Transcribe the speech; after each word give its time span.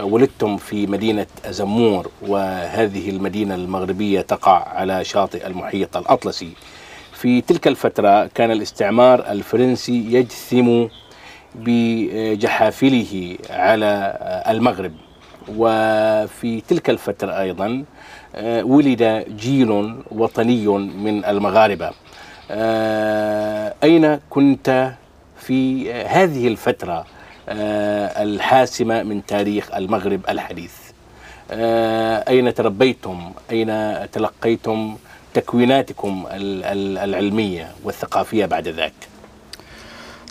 ولدتم 0.00 0.56
في 0.56 0.86
مدينة 0.86 1.26
أزمور 1.44 2.10
وهذه 2.22 3.10
المدينة 3.10 3.54
المغربية 3.54 4.20
تقع 4.20 4.68
على 4.68 5.04
شاطئ 5.04 5.46
المحيط 5.46 5.96
الأطلسي. 5.96 6.52
في 7.12 7.40
تلك 7.40 7.68
الفترة 7.68 8.26
كان 8.26 8.50
الاستعمار 8.50 9.30
الفرنسي 9.30 10.14
يجثم 10.14 10.84
بجحافله 11.54 13.36
على 13.50 14.18
المغرب. 14.48 14.92
وفي 15.56 16.60
تلك 16.68 16.90
الفترة 16.90 17.40
أيضا 17.40 17.84
ولد 18.44 19.24
جيل 19.40 19.94
وطني 20.10 20.66
من 20.78 21.24
المغاربة. 21.24 21.90
أين 23.82 24.20
كنت 24.30 24.92
في 25.40 25.92
هذه 25.92 26.48
الفترة 26.48 27.06
الحاسمة 27.48 29.02
من 29.02 29.26
تاريخ 29.26 29.74
المغرب 29.74 30.20
الحديث. 30.28 30.72
أين 32.28 32.54
تربيتم؟ 32.54 33.32
أين 33.50 33.70
تلقيتم 34.10 34.96
تكويناتكم 35.34 36.26
العلمية 36.32 37.70
والثقافية 37.84 38.46
بعد 38.46 38.68
ذاك؟ 38.68 38.92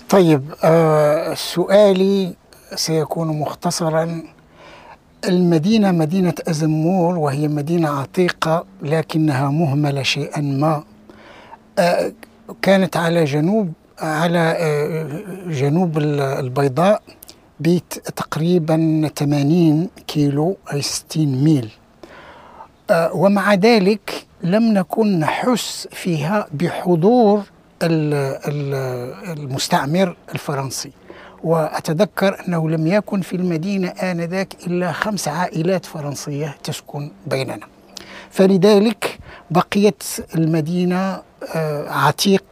طيب 0.09 0.53
آه 0.63 1.34
سؤالي 1.34 2.34
سيكون 2.75 3.28
مختصرا. 3.28 4.24
المدينة 5.25 5.91
مدينة 5.91 6.34
أزمور 6.47 7.18
وهي 7.18 7.47
مدينة 7.47 7.89
عتيقة 8.00 8.66
لكنها 8.81 9.50
مهملة 9.50 10.03
شيئا 10.03 10.41
ما. 10.41 10.84
آه 11.79 12.12
كانت 12.62 12.97
على 12.97 13.24
جنوب 13.24 13.74
على 14.00 14.40
آه 14.40 15.08
جنوب 15.47 15.97
البيضاء 15.97 17.02
بتقريبا 17.59 19.09
80 19.18 19.90
كيلو 20.08 20.58
أي 20.74 20.81
60 20.81 21.25
ميل. 21.44 21.72
آه 22.90 23.13
ومع 23.13 23.53
ذلك 23.53 24.25
لم 24.44 24.63
نكن 24.74 25.19
نحس 25.19 25.88
فيها 25.91 26.47
بحضور 26.53 27.44
المستعمر 29.38 30.16
الفرنسي. 30.34 30.91
وأتذكر 31.44 32.44
أنه 32.47 32.69
لم 32.69 32.88
يكن 32.88 33.22
في 33.22 33.36
المدينة 33.36 33.88
آنذاك 33.88 34.53
إلا 34.68 34.91
خمس 34.91 35.28
عائلات 35.28 35.86
فرنسية 35.86 36.57
تسكن 36.63 37.12
بيننا. 37.28 37.68
فلذلك 38.31 39.19
بقيت 39.52 40.03
المدينة 40.36 41.22
عتيقة 41.88 42.44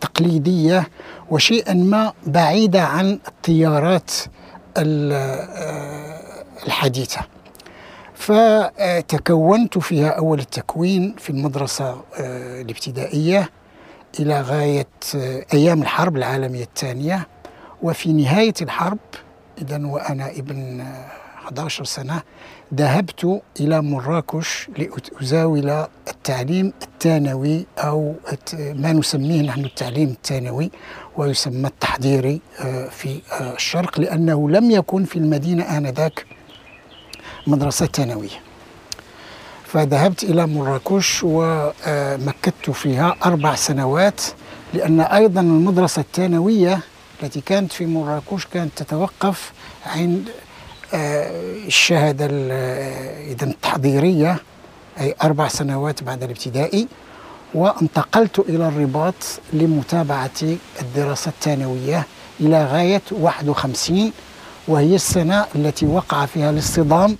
تقليدية 0.00 0.88
وشيئا 1.30 1.74
ما 1.74 2.12
بعيدة 2.26 2.82
عن 2.82 3.18
التيارات 3.28 4.10
الحديثة. 6.66 7.20
فتكونت 8.14 9.78
فيها 9.78 10.08
أول 10.08 10.38
التكوين 10.38 11.14
في 11.18 11.30
المدرسة 11.30 12.02
الابتدائية 12.60 13.50
إلى 14.20 14.40
غاية 14.40 14.86
أيام 15.54 15.82
الحرب 15.82 16.16
العالمية 16.16 16.64
الثانية. 16.64 17.26
وفي 17.82 18.12
نهاية 18.12 18.54
الحرب 18.62 18.98
إذا 19.58 19.86
وأنا 19.86 20.30
ابن 20.30 20.84
11 21.44 21.84
سنة 21.84 22.22
ذهبت 22.74 23.40
إلى 23.60 23.82
مراكش 23.82 24.68
لأزاول 24.78 25.70
التعليم 26.08 26.72
الثانوي 26.82 27.66
أو 27.78 28.14
ما 28.58 28.92
نسميه 28.92 29.42
نحن 29.42 29.64
التعليم 29.64 30.08
الثانوي 30.08 30.70
ويسمى 31.16 31.66
التحضيري 31.68 32.40
في 32.90 33.20
الشرق 33.40 34.00
لأنه 34.00 34.50
لم 34.50 34.70
يكن 34.70 35.04
في 35.04 35.16
المدينة 35.16 35.64
آنذاك 35.78 36.26
مدرسة 37.46 37.86
ثانوية. 37.86 38.40
فذهبت 39.66 40.24
إلى 40.24 40.46
مراكش 40.46 41.20
ومكثت 41.24 42.70
فيها 42.70 43.16
أربع 43.24 43.54
سنوات 43.54 44.20
لأن 44.74 45.00
أيضا 45.00 45.40
المدرسة 45.40 46.00
الثانوية 46.00 46.80
التي 47.22 47.40
كانت 47.40 47.72
في 47.72 47.86
مراكش 47.86 48.46
كانت 48.46 48.82
تتوقف 48.82 49.52
عند 49.86 50.28
الشهادة 50.94 52.26
إذا 53.32 53.46
التحضيرية 53.46 54.36
أي 55.00 55.14
أربع 55.22 55.48
سنوات 55.48 56.02
بعد 56.02 56.22
الابتدائي 56.22 56.88
وانتقلت 57.54 58.38
إلى 58.38 58.68
الرباط 58.68 59.14
لمتابعة 59.52 60.30
الدراسة 60.82 61.28
الثانوية 61.28 62.06
إلى 62.40 62.64
غاية 62.64 63.02
51 63.12 64.12
وهي 64.68 64.94
السنة 64.94 65.46
التي 65.54 65.86
وقع 65.86 66.26
فيها 66.26 66.50
الاصطدام 66.50 67.16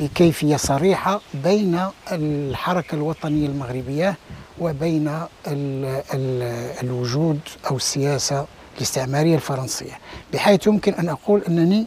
بكيفية 0.00 0.56
صريحة 0.56 1.20
بين 1.44 1.80
الحركة 2.12 2.94
الوطنية 2.94 3.46
المغربية 3.46 4.16
وبين 4.60 5.08
ال 5.08 5.84
ال 6.14 6.42
الوجود 6.82 7.40
أو 7.70 7.76
السياسة 7.76 8.46
الاستعمارية 8.76 9.34
الفرنسية. 9.34 9.98
بحيث 10.32 10.66
يمكن 10.66 10.94
أن 10.94 11.08
أقول 11.08 11.42
أنني 11.48 11.80
آه 11.80 11.86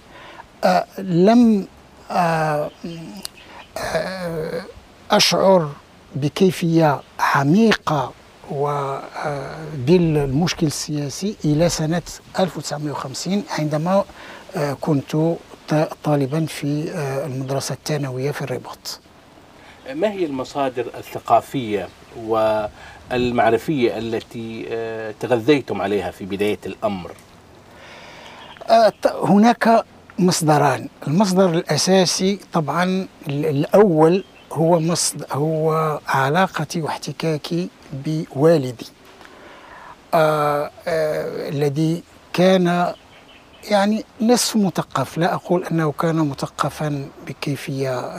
لم 0.98 1.68
آه 2.12 2.72
آه 3.78 4.62
أشعر 5.12 5.70
بكيفية 6.16 7.02
عميقة 7.20 8.12
وبالمشكل 9.78 10.68
السياسي 10.68 11.36
إلى 11.46 11.70
سنة 11.70 12.02
1950 12.40 13.44
عندما 13.60 14.04
كنت 14.82 15.18
طالبا 16.04 16.46
في 16.46 16.92
المدرسة 17.26 17.74
الثانوية 17.74 18.32
في 18.32 18.42
الرباط 18.42 19.00
ما 19.94 20.12
هي 20.12 20.26
المصادر 20.26 20.86
الثقافية 20.98 21.88
والمعرفية 22.18 23.98
التي 23.98 24.66
تغذيتم 25.20 25.82
عليها 25.82 26.12
في 26.12 26.26
بداية 26.26 26.60
الأمر؟ 26.66 27.12
هناك 29.06 29.86
مصدران. 30.20 30.90
المصدر 31.08 31.50
الأساسي 31.50 32.40
طبعا 32.54 33.08
الأول 33.30 34.24
هو 34.54 34.80
مصدر 34.80 35.26
هو 35.32 36.00
علاقتي 36.08 36.82
واحتكاكي 36.82 37.70
بوالدي. 37.94 38.88
آه 40.14 40.72
آه 40.88 41.50
الذي 41.50 42.04
كان 42.34 42.94
يعني 43.70 44.06
نصف 44.22 44.56
مثقف. 44.56 45.18
لا 45.18 45.34
أقول 45.34 45.66
أنه 45.66 45.92
كان 45.92 46.16
مثقفا 46.16 47.10
بكيفية 47.28 48.12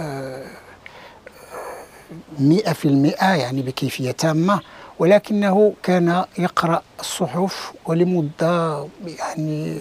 مئة 2.39 2.73
في 2.73 2.85
المئة 2.89 3.35
يعني 3.35 3.63
بكيفية 3.63 4.11
تامة. 4.11 4.61
ولكنه 4.99 5.73
كان 5.83 6.25
يقرأ 6.39 6.83
الصحف 7.01 7.73
ولمدة 7.87 8.87
يعني 9.19 9.79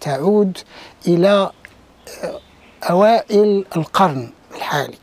تعود 0.00 0.58
إلى 1.08 1.50
أوائل 2.90 3.64
القرن 3.76 4.30
الحالي. 4.56 4.96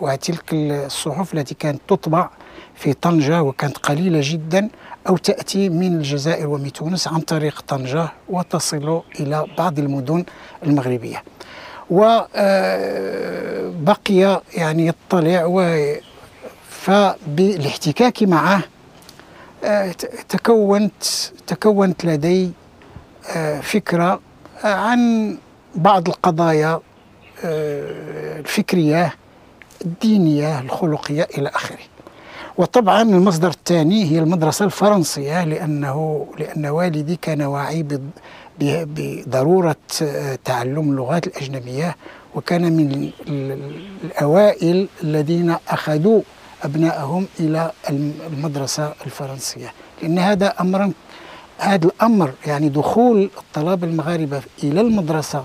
وتلك 0.00 0.52
الصحف 0.52 1.34
التي 1.34 1.54
كانت 1.54 1.80
تطبع 1.88 2.30
في 2.74 2.92
طنجة 2.92 3.42
وكانت 3.42 3.76
قليلة 3.78 4.20
جدا 4.22 4.68
أو 5.08 5.16
تأتي 5.16 5.68
من 5.68 5.96
الجزائر 5.96 6.48
ومن 6.48 6.72
تونس 6.72 7.08
عن 7.08 7.20
طريق 7.20 7.60
طنجة 7.68 8.08
وتصل 8.28 9.02
إلى 9.20 9.46
بعض 9.58 9.78
المدن 9.78 10.24
المغربية. 10.62 11.22
وبقي 11.90 12.32
يعني 14.54 14.86
يطلع 14.86 15.44
و 15.44 15.84
فبالاحتكاك 16.70 18.22
معه 18.22 18.62
تكونت 20.28 21.02
تكونت 21.46 22.04
لدي 22.04 22.50
فكرة 23.62 24.20
عن 24.64 25.36
بعض 25.74 26.08
القضايا 26.08 26.80
الفكرية 27.44 29.14
الدينية 29.84 30.60
الخلقية 30.60 31.28
إلى 31.38 31.48
آخره. 31.48 31.78
وطبعا 32.58 33.02
المصدر 33.02 33.48
الثاني 33.48 34.04
هي 34.10 34.18
المدرسة 34.18 34.64
الفرنسية 34.64 35.44
لأنه 35.44 36.26
لأن 36.38 36.66
والدي 36.66 37.16
كان 37.16 37.42
واعي 37.42 37.86
بضرورة 38.58 39.76
تعلم 40.44 40.90
اللغات 40.90 41.26
الأجنبية 41.26 41.96
وكان 42.34 42.62
من 42.76 43.10
الأوائل 44.04 44.88
الذين 45.02 45.56
أخذوا 45.68 46.20
أبنائهم 46.62 47.26
إلى 47.40 47.72
المدرسة 48.32 48.94
الفرنسية. 49.06 49.72
لأن 50.02 50.18
هذا 50.18 50.54
أمر 50.60 50.92
هذا 51.58 51.86
الأمر 51.86 52.32
يعني 52.46 52.68
دخول 52.68 53.30
الطلاب 53.38 53.84
المغاربة 53.84 54.42
إلى 54.62 54.80
المدرسة 54.80 55.44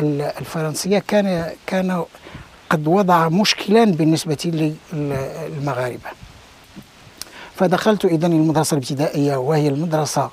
الفرنسية 0.00 0.98
كان 0.98 1.50
كان 1.66 2.04
قد 2.70 2.88
وضع 2.88 3.28
مشكلا 3.28 3.84
بالنسبة 3.84 4.38
للمغاربة. 4.92 6.10
فدخلت 7.54 8.04
إذا 8.04 8.26
المدرسة 8.26 8.74
الابتدائية 8.74 9.36
وهي 9.36 9.68
المدرسة 9.68 10.30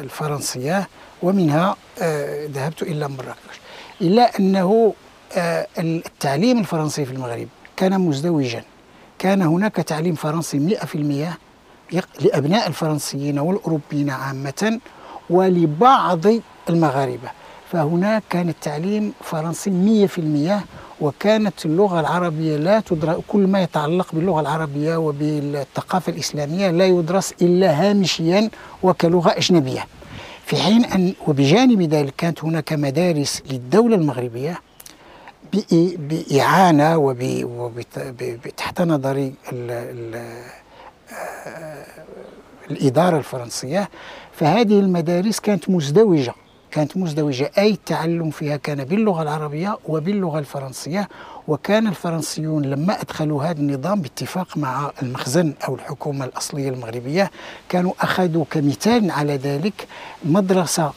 الفرنسية 0.00 0.88
ومنها 1.22 1.76
آه، 2.02 2.46
ذهبت 2.46 2.82
إلى 2.82 3.08
مراكش. 3.08 3.60
إلا 4.00 4.38
أنه 4.38 4.94
آه، 5.36 5.66
التعليم 5.78 6.58
الفرنسي 6.58 7.04
في 7.04 7.12
المغرب 7.12 7.48
كان 7.76 8.00
مزدوجا. 8.00 8.62
كان 9.18 9.42
هناك 9.42 9.76
تعليم 9.76 10.14
فرنسي 10.14 10.58
100% 10.58 11.38
لأبناء 12.20 12.66
الفرنسيين 12.68 13.38
والأوروبيين 13.38 14.10
عامة 14.10 14.80
ولبعض 15.30 16.24
المغاربة. 16.68 17.30
فهناك 17.72 18.22
كان 18.30 18.48
التعليم 18.48 19.12
فرنسي 19.22 19.70
100% 19.70 20.64
وكانت 21.00 21.66
اللغة 21.66 22.00
العربية 22.00 22.56
لا 22.56 22.80
تدرس 22.80 23.16
كل 23.28 23.46
ما 23.46 23.62
يتعلق 23.62 24.06
باللغة 24.12 24.40
العربية 24.40 24.96
وبالثقافة 24.96 26.12
الإسلامية 26.12 26.70
لا 26.70 26.86
يدرس 26.86 27.32
إلا 27.42 27.70
هامشيا 27.90 28.50
وكلغة 28.82 29.30
أجنبية. 29.30 29.86
في 30.46 30.56
حين 30.56 30.84
أن 30.84 31.14
وبجانب 31.26 31.82
ذلك 31.82 32.14
كانت 32.18 32.44
هناك 32.44 32.72
مدارس 32.72 33.42
للدولة 33.50 33.96
المغربية 33.96 34.60
بإعانة 35.98 36.96
وتحت 36.98 38.82
نظر 38.82 39.30
الإدارة 42.70 43.18
الفرنسية. 43.18 43.88
فهذه 44.32 44.80
المدارس 44.80 45.40
كانت 45.40 45.70
مزدوجة 45.70 46.34
كانت 46.70 46.96
مزدوجة. 46.96 47.50
أي 47.58 47.70
التعلم 47.70 48.30
فيها 48.30 48.56
كان 48.56 48.84
باللغة 48.84 49.22
العربية 49.22 49.78
وباللغة 49.88 50.38
الفرنسية. 50.38 51.08
وكان 51.48 51.86
الفرنسيون 51.86 52.62
لما 52.62 53.00
أدخلوا 53.00 53.44
هذا 53.44 53.58
النظام 53.60 54.00
باتفاق 54.00 54.56
مع 54.56 54.92
المخزن 55.02 55.54
أو 55.68 55.74
الحكومة 55.74 56.24
الأصلية 56.24 56.68
المغربية 56.68 57.30
كانوا 57.68 57.92
أخذوا 58.00 58.44
كمثال 58.50 59.10
على 59.10 59.36
ذلك 59.36 59.86
مدرسة 60.24 60.92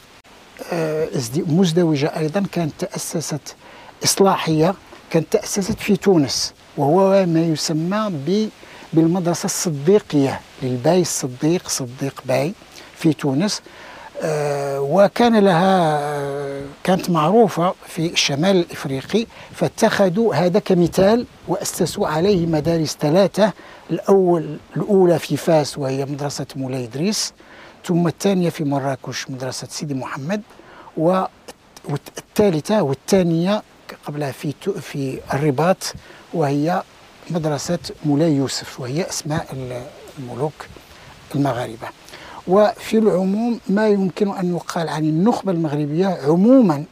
آه، 0.72 1.08
مزدوجة. 1.36 2.06
أيضا 2.18 2.44
كانت 2.52 2.72
تأسست 2.78 3.56
إصلاحية 4.04 4.74
كانت 5.10 5.32
تأسست 5.32 5.78
في 5.80 5.96
تونس 5.96 6.54
وهو 6.76 7.26
ما 7.26 7.40
يسمى 7.40 8.12
بالمدرسة 8.92 9.44
الصادقية 9.46 10.40
للباي 10.62 11.00
الصادق 11.00 11.68
صادق 11.68 12.22
باي 12.24 12.52
في 12.96 13.12
تونس. 13.12 13.62
آه، 14.22 14.80
وكان 14.80 15.38
لها 15.38 16.00
كانت 16.84 17.10
معروفة 17.10 17.74
في 17.86 18.06
الشمال 18.12 18.56
الإفريقي 18.56 19.26
فاتخذوا 19.54 20.34
هذا 20.34 20.58
كمثال 20.58 21.26
وأسسوا 21.48 22.06
عليه 22.08 22.46
مدارس 22.46 22.96
ثلاثة 23.00 23.52
الأول 23.90 24.56
الأولى 24.76 25.18
في 25.18 25.36
فاس 25.36 25.78
وهي 25.78 26.04
مدرسة 26.04 26.46
مولاي 26.56 26.84
إدريس 26.84 27.32
ثم 27.84 28.06
الثانية 28.06 28.50
في 28.50 28.64
مراكش 28.64 29.30
مدرسة 29.30 29.66
سيدي 29.70 29.94
محمد 29.94 30.42
والثالثة 30.96 32.82
والثانية 32.82 33.62
قبلها 34.06 34.32
في 34.32 34.54
في 34.80 35.20
الرباط 35.34 35.92
وهي 36.34 36.82
مدرسة 37.30 37.78
مولاي 38.04 38.32
يوسف 38.32 38.80
وهي 38.80 39.08
أسماء 39.08 39.46
الملوك 40.18 40.66
المغاربة. 41.34 41.88
وفي 42.48 42.98
العموم 42.98 43.60
ما 43.68 43.88
يمكن 43.88 44.30
أن 44.36 44.56
يقال 44.56 44.88
عن 44.88 45.02
النخبة 45.04 45.52
المغربية 45.52 46.06
عموما 46.06 46.84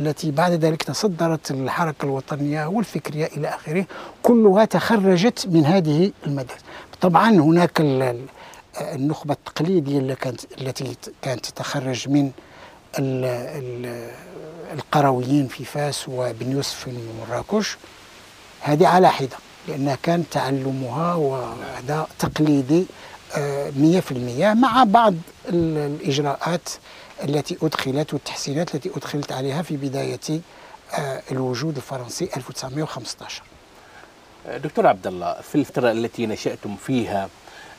التي 0.00 0.30
بعد 0.30 0.52
ذلك 0.52 0.82
تصدرت 0.82 1.50
الحركة 1.50 2.04
الوطنية 2.04 2.66
والفكرية 2.66 3.26
إلى 3.26 3.48
آخره 3.48 3.86
كلها 4.22 4.64
تخرجت 4.64 5.46
من 5.46 5.66
هذه 5.66 6.12
المدارس. 6.26 6.60
طبعا 7.00 7.30
هناك 7.30 7.80
النخبة 8.80 9.34
التقليدية 9.34 10.16
التي 10.60 10.96
كانت 11.22 11.46
تتخرج 11.46 12.08
من 12.08 12.30
القرويين 14.72 15.48
في 15.48 15.64
فاس 15.64 16.08
وبن 16.08 16.52
يوسف 16.52 16.74
في 16.84 16.98
مراكش 17.28 17.76
هذه 18.60 18.86
على 18.86 19.10
حدة 19.10 19.36
لأنها 19.68 19.98
كان 20.02 20.24
تعلمها 20.30 21.14
وهذا 21.14 22.06
تقليدي 22.18 22.86
آه، 23.36 23.70
مية 23.76 24.00
في 24.00 24.12
المية 24.12 24.54
مع 24.54 24.84
بعض 24.84 25.14
الإجراءات 25.48 26.68
التي 27.24 27.56
أدخلت 27.62 28.14
والتحسينات 28.14 28.74
التي 28.74 28.90
أدخلت 28.96 29.32
عليها 29.32 29.62
في 29.62 29.76
بداية 29.76 30.40
آه، 30.94 31.22
الوجود 31.32 31.76
الفرنسي 31.76 32.28
1915 32.36 33.42
دكتور 34.56 34.86
عبد 34.86 35.06
الله 35.06 35.40
في 35.40 35.54
الفترة 35.54 35.90
التي 35.90 36.26
نشأتم 36.26 36.76
فيها 36.76 37.28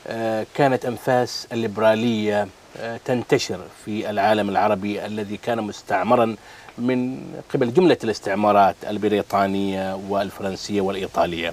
آه، 0.06 0.46
كانت 0.54 0.84
أنفاس 0.84 1.46
الليبرالية 1.52 2.48
تنتشر 3.04 3.60
في 3.84 4.10
العالم 4.10 4.48
العربي 4.48 5.06
الذي 5.06 5.36
كان 5.36 5.58
مستعمرا 5.62 6.36
من 6.78 7.18
قبل 7.54 7.74
جملة 7.74 7.96
الاستعمارات 8.04 8.76
البريطانية 8.88 9.98
والفرنسية 10.08 10.80
والإيطالية. 10.80 11.52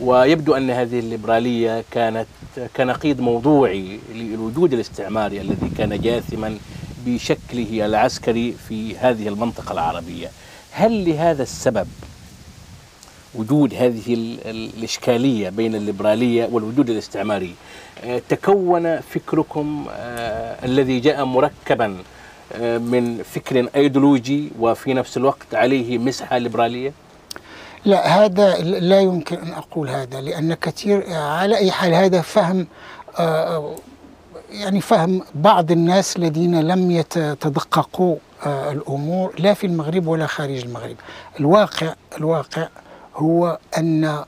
ويبدو 0.00 0.54
أن 0.54 0.70
هذه 0.70 0.98
الليبرالية 0.98 1.84
كانت 1.90 2.26
كنقيض 2.76 3.20
موضوعي 3.20 3.98
للوجود 4.14 4.72
الاستعماري 4.72 5.40
الذي 5.40 5.70
كان 5.78 6.00
جاثما 6.00 6.58
بشكله 7.06 7.86
العسكري 7.86 8.52
في 8.68 8.96
هذه 8.96 9.28
المنطقة 9.28 9.72
العربية. 9.72 10.28
هل 10.72 11.08
لهذا 11.10 11.42
السبب 11.42 11.88
وجود 13.34 13.74
هذه 13.74 14.14
الإشكالية 14.44 15.48
بين 15.48 15.74
الليبرالية 15.74 16.48
والوجود 16.52 16.90
الاستعماري 16.90 17.54
آه، 18.04 18.22
تكون 18.28 19.00
فكركم 19.00 19.86
آه، 19.90 20.64
الذي 20.66 21.00
جاء 21.00 21.24
مركبا 21.24 21.96
من 22.60 23.22
فكر 23.22 23.68
أيديولوجي 23.74 24.50
وفي 24.58 24.94
نفس 24.94 25.16
الوقت 25.16 25.54
عليه 25.54 25.98
مسحة 25.98 26.38
ليبرالية؟ 26.38 26.92
لا 27.84 28.06
هذا 28.24 28.58
لا 28.58 29.00
يمكن 29.00 29.36
أن 29.36 29.52
أقول 29.52 29.88
هذا 29.88 30.20
لأن 30.20 30.54
كثير 30.54 31.12
على 31.12 31.56
أي 31.56 31.70
حال 31.70 31.94
هذا 31.94 32.20
فهم 32.20 32.66
يعني 34.50 34.80
فهم 34.80 35.22
بعض 35.34 35.70
الناس 35.70 36.16
الذين 36.16 36.60
لم 36.60 36.90
يتدققوا 36.90 38.16
الأمور 38.46 39.34
لا 39.38 39.54
في 39.54 39.66
المغرب 39.66 40.06
ولا 40.06 40.26
خارج 40.26 40.64
المغرب 40.64 40.96
الواقع 41.40 41.94
الواقع 42.18 42.68
هو 43.16 43.58
أن 43.78 44.24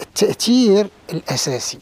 التأثير 0.00 0.88
الأساسي 1.12 1.78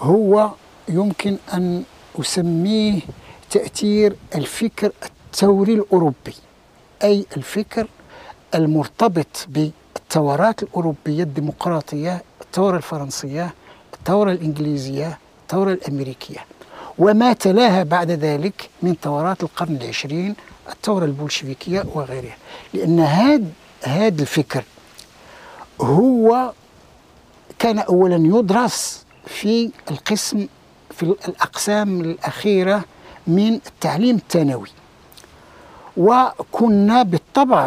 هو 0.00 0.50
يمكن 0.88 1.36
أن 1.54 1.82
أسميه 2.20 3.00
تأثير 3.50 4.16
الفكر 4.34 4.92
الثوري 5.02 5.74
الأوروبي 5.74 6.34
أي 7.02 7.26
الفكر 7.36 7.86
المرتبط 8.54 9.46
بالثورات 9.48 10.62
الأوروبية 10.62 11.22
الديمقراطية 11.22 12.22
الثورة 12.40 12.76
الفرنسية 12.76 13.54
الثورة 13.94 14.32
الإنجليزية 14.32 15.18
الثورة 15.42 15.72
الأمريكية. 15.72 16.44
وما 16.98 17.32
تلاها 17.32 17.82
بعد 17.82 18.10
ذلك 18.10 18.70
من 18.82 18.94
ثورات 19.02 19.42
القرن 19.42 19.76
العشرين 19.76 20.34
الثورة 20.68 21.04
البولشفيكية 21.04 21.84
وغيرها. 21.94 22.36
لأن 22.74 23.00
هذا 23.00 23.44
هذا 23.82 24.22
الفكر 24.22 24.64
هو 25.80 26.52
كان 27.58 27.78
أولا 27.78 28.38
يدرس 28.38 29.04
في 29.26 29.70
القسم 29.90 30.46
في 30.96 31.02
الأقسام 31.02 32.00
الأخيرة 32.00 32.84
من 33.26 33.54
التعليم 33.54 34.16
الثانوي. 34.16 34.68
وكنا 35.96 37.02
بالطبع 37.02 37.66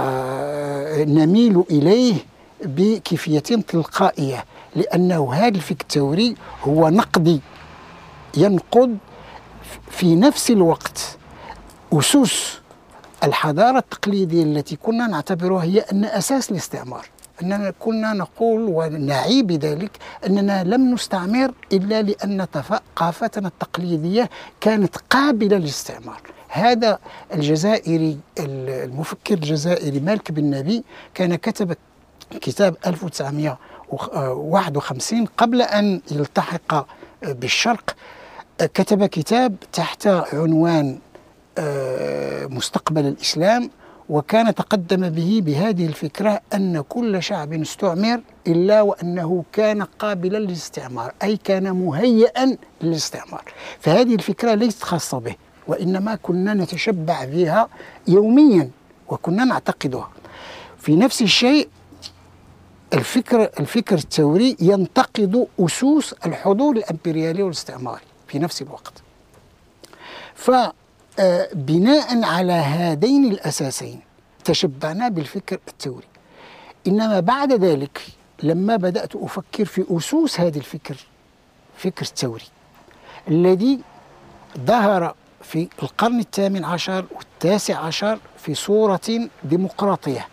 نميل 0.97 1.63
إليه 1.71 2.15
بكيفية 2.63 3.39
تلقائية 3.39 4.45
لأنه 4.75 5.33
هذا 5.33 5.47
الفكر 5.55 5.81
الثوري 5.81 6.35
هو 6.63 6.89
نقدي 6.89 7.41
ينقد 8.37 8.97
في 9.91 10.15
نفس 10.15 10.51
الوقت 10.51 11.17
أسس 11.93 12.59
الحضارة 13.23 13.77
التقليدية 13.77 14.43
التي 14.43 14.75
كنا 14.75 15.07
نعتبرها 15.07 15.63
هي 15.63 15.79
أن 15.79 16.05
أساس 16.05 16.51
الاستعمار. 16.51 17.05
أننا 17.41 17.73
كنا 17.79 18.13
نقول 18.13 18.61
ونعي 18.61 19.43
بذلك 19.43 19.91
أننا 20.27 20.63
لم 20.63 20.93
نستعمر 20.93 21.51
إلا 21.73 22.01
لأن 22.01 22.47
ثقافتنا 22.53 23.47
التقليدية 23.47 24.29
كانت 24.61 24.95
قابلة 25.09 25.57
للاستعمار. 25.57 26.21
هذا 26.49 26.99
الجزائري 27.33 28.17
المفكر 28.39 29.33
الجزائري 29.33 29.99
مالك 29.99 30.31
بن 30.31 30.49
نبي 30.49 30.83
كان 31.13 31.35
كتب 31.35 31.75
كتاب 32.41 32.75
1951 32.87 35.25
قبل 35.25 35.61
أن 35.61 36.01
يلتحق 36.11 36.87
بالشرق 37.23 37.95
كتب 38.59 39.05
كتاب 39.05 39.55
تحت 39.73 40.07
عنوان 40.07 40.99
آه، 41.57 42.45
مستقبل 42.45 43.05
الإسلام 43.05 43.69
وكان 44.09 44.55
تقدم 44.55 45.09
به 45.09 45.41
بهذه 45.45 45.85
الفكرة 45.85 46.41
أن 46.53 46.81
كل 46.81 47.23
شعب 47.23 47.53
استعمر 47.53 48.21
إلا 48.47 48.81
وأنه 48.81 49.43
كان 49.53 49.83
قابلا 49.83 50.37
للاستعمار 50.37 51.13
أي 51.23 51.37
كان 51.37 51.71
مهيئا 51.71 52.57
للاستعمار. 52.81 53.43
فهذه 53.79 54.15
الفكرة 54.15 54.53
ليست 54.53 54.83
خاصة 54.83 55.19
به 55.19 55.35
وإنما 55.67 56.15
كنا 56.15 56.53
نتشبع 56.53 57.25
بها 57.25 57.69
يوميا 58.07 58.69
وكنا 59.09 59.45
نعتقدها. 59.45 60.09
في 60.79 60.95
نفس 60.95 61.21
الشيء 61.21 61.67
الفكر 62.93 63.49
الفكر 63.59 63.95
الثوري 63.95 64.57
ينتقد 64.59 65.47
أسوس 65.59 66.13
الحضور 66.25 66.75
الإمبريالي 66.75 67.43
والاستعماري 67.43 68.03
في 68.27 68.39
نفس 68.39 68.61
الوقت. 68.61 68.93
فبناء 71.17 72.23
على 72.23 72.53
هذين 72.53 73.31
الأساسين 73.31 73.99
تشبعنا 74.43 75.09
بالفكر 75.09 75.59
الثوري 75.67 76.07
إنما 76.87 77.19
بعد 77.19 77.53
ذلك 77.53 78.01
لما 78.43 78.75
بدأت 78.75 79.15
أفكر 79.15 79.65
في 79.65 79.85
أسوس 79.89 80.39
هذا 80.39 80.57
الفكر 80.57 80.95
فكر 81.77 82.01
الثوري 82.01 82.43
الذي 83.27 83.79
ظهر 84.57 85.15
في 85.41 85.67
القرن 85.83 86.19
الثامن 86.19 86.65
عشر 86.65 87.05
والتاسع 87.15 87.77
عشر 87.77 88.19
في 88.37 88.55
صورة 88.55 89.29
ديمقراطية 89.43 90.27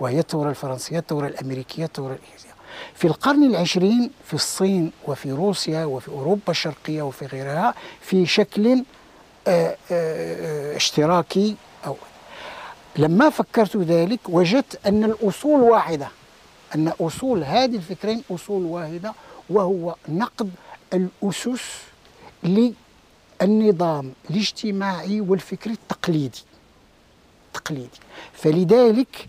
وهي 0.00 0.18
الثورة 0.18 0.50
الفرنسية 0.50 0.98
الثورة 0.98 1.26
الأمريكية 1.26 1.84
الثورة 1.84 2.12
الإنجليزية. 2.12 2.48
في 2.94 3.06
القرن 3.06 3.44
العشرين 3.44 4.10
في 4.24 4.34
الصين 4.34 4.92
وفي 5.06 5.32
روسيا 5.32 5.84
وفي 5.84 6.08
أوروبا 6.08 6.50
الشرقية 6.50 7.02
وفي 7.02 7.26
غيرها 7.26 7.74
في 8.00 8.26
شكل 8.26 8.84
اشتراكي 10.76 11.56
أو. 11.86 11.96
لما 12.96 13.30
فكرت 13.30 13.76
ذلك 13.76 14.20
وجدت 14.28 14.86
أن 14.86 15.04
الأصول 15.04 15.60
واحدة 15.60 16.08
أن 16.74 16.92
أصول 17.00 17.44
هذه 17.44 17.76
الفكرين 17.76 18.22
أصول 18.30 18.62
واحدة 18.62 19.14
وهو 19.50 19.94
نقد 20.08 20.50
الأسس 20.94 21.62
للنظام 22.42 24.12
الاجتماعي 24.30 25.20
والفكري 25.20 25.72
التقليدي. 25.72 26.42
تقليدي. 27.54 28.00
فلذلك 28.32 29.26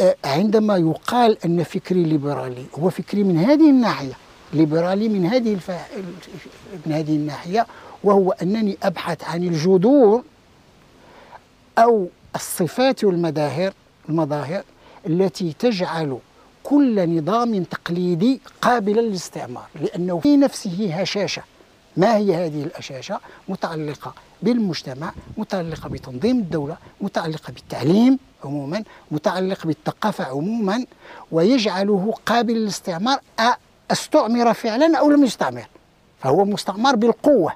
آه، 0.00 0.16
عندما 0.24 0.76
يقال 0.76 1.38
أن 1.44 1.62
فكري 1.62 2.04
ليبرالي 2.04 2.64
هو 2.78 2.90
فكري 2.90 3.24
من 3.24 3.38
هذه 3.38 3.70
الناحية 3.70 4.12
ليبرالي 4.52 5.08
من 5.08 5.26
هذه 5.26 5.54
الف... 5.54 5.70
من 6.86 6.92
هذه 6.92 7.16
الناحية 7.16 7.66
وهو 8.04 8.30
أنني 8.32 8.76
أبحث 8.82 9.24
عن 9.24 9.42
الجذور 9.42 10.22
أو 11.78 12.08
الصفات 12.34 13.04
والمظاهر 13.04 13.72
المظاهر 14.08 14.62
التي 15.06 15.52
تجعل 15.58 16.18
كل 16.64 17.18
نظام 17.18 17.62
تقليدي 17.64 18.40
قابلا 18.62 19.00
للاستعمار 19.00 19.66
لأنه 19.80 20.20
في 20.20 20.36
نفسه 20.36 20.94
هشاشة. 20.94 21.42
ما 21.96 22.16
هي 22.16 22.46
هذه 22.46 22.62
الهشاشة؟ 22.64 23.20
متعلقة 23.48 24.14
بالمجتمع 24.42 25.12
متعلقة 25.36 25.88
بتنظيم 25.88 26.38
الدولة 26.38 26.76
متعلقة 27.00 27.52
بالتعليم 27.52 28.18
عموما 28.44 28.84
متعلق 29.10 29.66
بالثقافة 29.66 30.24
عموما 30.24 30.86
ويجعله 31.32 32.14
قابل 32.26 32.54
للاستعمار. 32.54 33.20
أستعمر 33.90 34.54
فعلا 34.54 34.98
أو 34.98 35.10
لم 35.10 35.24
يستعمر؟ 35.24 35.66
فهو 36.20 36.44
مستعمر 36.44 36.96
بالقوة. 36.96 37.52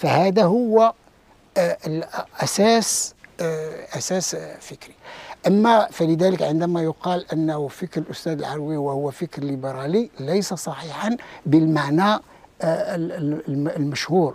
فهذا 0.00 0.44
هو 0.44 0.92
آه، 1.56 1.76
آه، 1.86 2.26
أساس 3.94 4.36
فكري. 4.60 4.94
أما 5.46 5.88
فلذلك 5.90 6.42
عندما 6.42 6.82
يقال 6.82 7.32
أنه 7.32 7.68
فكر 7.68 8.00
الأستاذ 8.00 8.32
العروي 8.32 8.76
وهو 8.76 9.10
فكر 9.10 9.42
ليبرالي 9.42 10.10
ليس 10.20 10.54
صحيحا 10.54 11.16
بالمعنى 11.46 12.20
آه، 12.62 12.94
المشهور. 13.76 14.34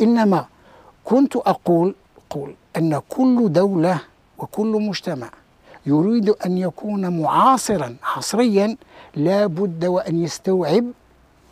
إنما 0.00 0.46
كنت 1.04 1.36
أقول 1.36 1.94
قول 2.30 2.54
أن 2.76 3.00
كل 3.08 3.52
دولة 3.52 4.00
وكل 4.38 4.66
مجتمع 4.66 5.30
يريد 5.86 6.28
أن 6.28 6.58
يكون 6.58 7.22
معاصرا 7.22 7.96
عصريا 8.02 8.76
لا 9.16 9.46
بد 9.46 9.84
وأن 9.84 10.24
يستوعب 10.24 10.84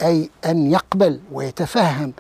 أي 0.03 0.31
أن 0.47 0.73
يقبل 0.73 1.21
ويتفهم 1.33 2.13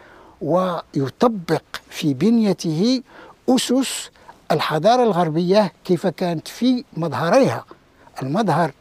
ويطبق 0.44 1.62
في 1.90 2.14
بنيته 2.14 3.02
أسس 3.48 4.10
الحضارة 4.52 5.02
الغربية 5.02 5.72
كيف 5.84 6.06
كانت 6.06 6.48
في 6.48 6.84
مظهريها 6.96 7.64
المظهر 8.22 8.72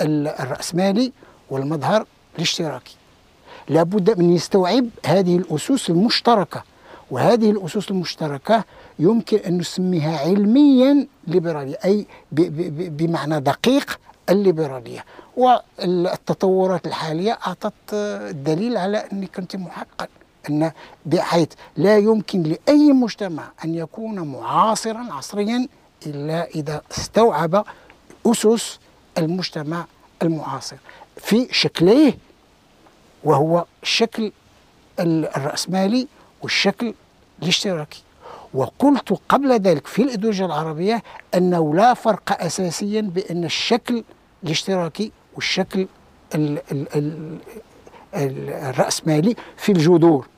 الرأسمالي 0.00 1.12
والمظهر 1.50 2.06
الاشتراكي. 2.36 2.96
لابد 3.68 4.18
من 4.18 4.30
يستوعب 4.36 4.86
هذه 5.06 5.36
الأسس 5.36 5.90
المشتركة 5.90 6.62
وهذه 7.10 7.50
الأسس 7.50 7.90
المشتركة 7.90 8.64
يمكن 8.98 9.36
أن 9.36 9.58
نسميها 9.58 10.18
علميا 10.18 11.06
ليبرالية 11.26 11.78
أي 11.84 12.06
بمعنى 12.32 13.40
دقيق 13.40 14.00
الليبرالية. 14.30 15.04
والتطورات 15.36 16.86
الحالية 16.86 17.38
أعطت 17.46 17.94
دليل 18.30 18.76
على 18.76 18.98
أني 19.12 19.26
كنت 19.26 19.56
محقا 19.56 20.06
أن 20.50 20.72
بحيث 21.06 21.48
لا 21.76 21.98
يمكن 21.98 22.42
لأي 22.42 22.92
مجتمع 22.92 23.42
أن 23.64 23.74
يكون 23.74 24.20
معاصرا 24.20 25.06
عصريا 25.12 25.68
إلا 26.06 26.48
إذا 26.48 26.82
استوعب 26.90 27.64
أسس 28.26 28.78
المجتمع 29.18 29.86
المعاصر 30.22 30.76
في 31.16 31.48
شكليه 31.50 32.18
وهو 33.24 33.64
الشكل 33.82 34.32
الرأسمالي 35.00 36.08
والشكل 36.42 36.94
الاشتراكي. 37.42 38.02
وقلت 38.54 39.18
قبل 39.28 39.52
ذلك 39.52 39.86
في 39.86 40.02
الإيديولوجيا 40.02 40.46
العربية 40.46 41.02
أنه 41.34 41.74
لا 41.74 41.94
فرق 41.94 42.42
أساسيا 42.42 43.00
بين 43.00 43.44
الشكل 43.44 44.04
الاشتراكي 44.44 45.12
والشكل 45.34 45.86
ال 46.34 46.58
ال 46.72 46.86
ال 46.94 47.38
الرأسمالي 48.50 49.36
في 49.56 49.72
الجذور. 49.72 50.28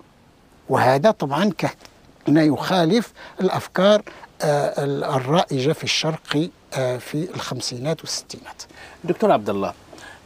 وهذا 0.69 1.11
طبعا 1.11 1.51
كان 1.59 2.37
يخالف 2.37 3.13
الأفكار 3.41 4.03
آه، 4.43 4.85
الرائجة 5.17 5.73
في 5.73 5.85
الشرق 5.85 6.49
آه، 6.75 6.97
في 6.97 7.29
الخمسينات 7.35 8.01
والستينات. 8.01 8.63
دكتور 9.05 9.33
عبد 9.33 9.51
الله 9.51 9.73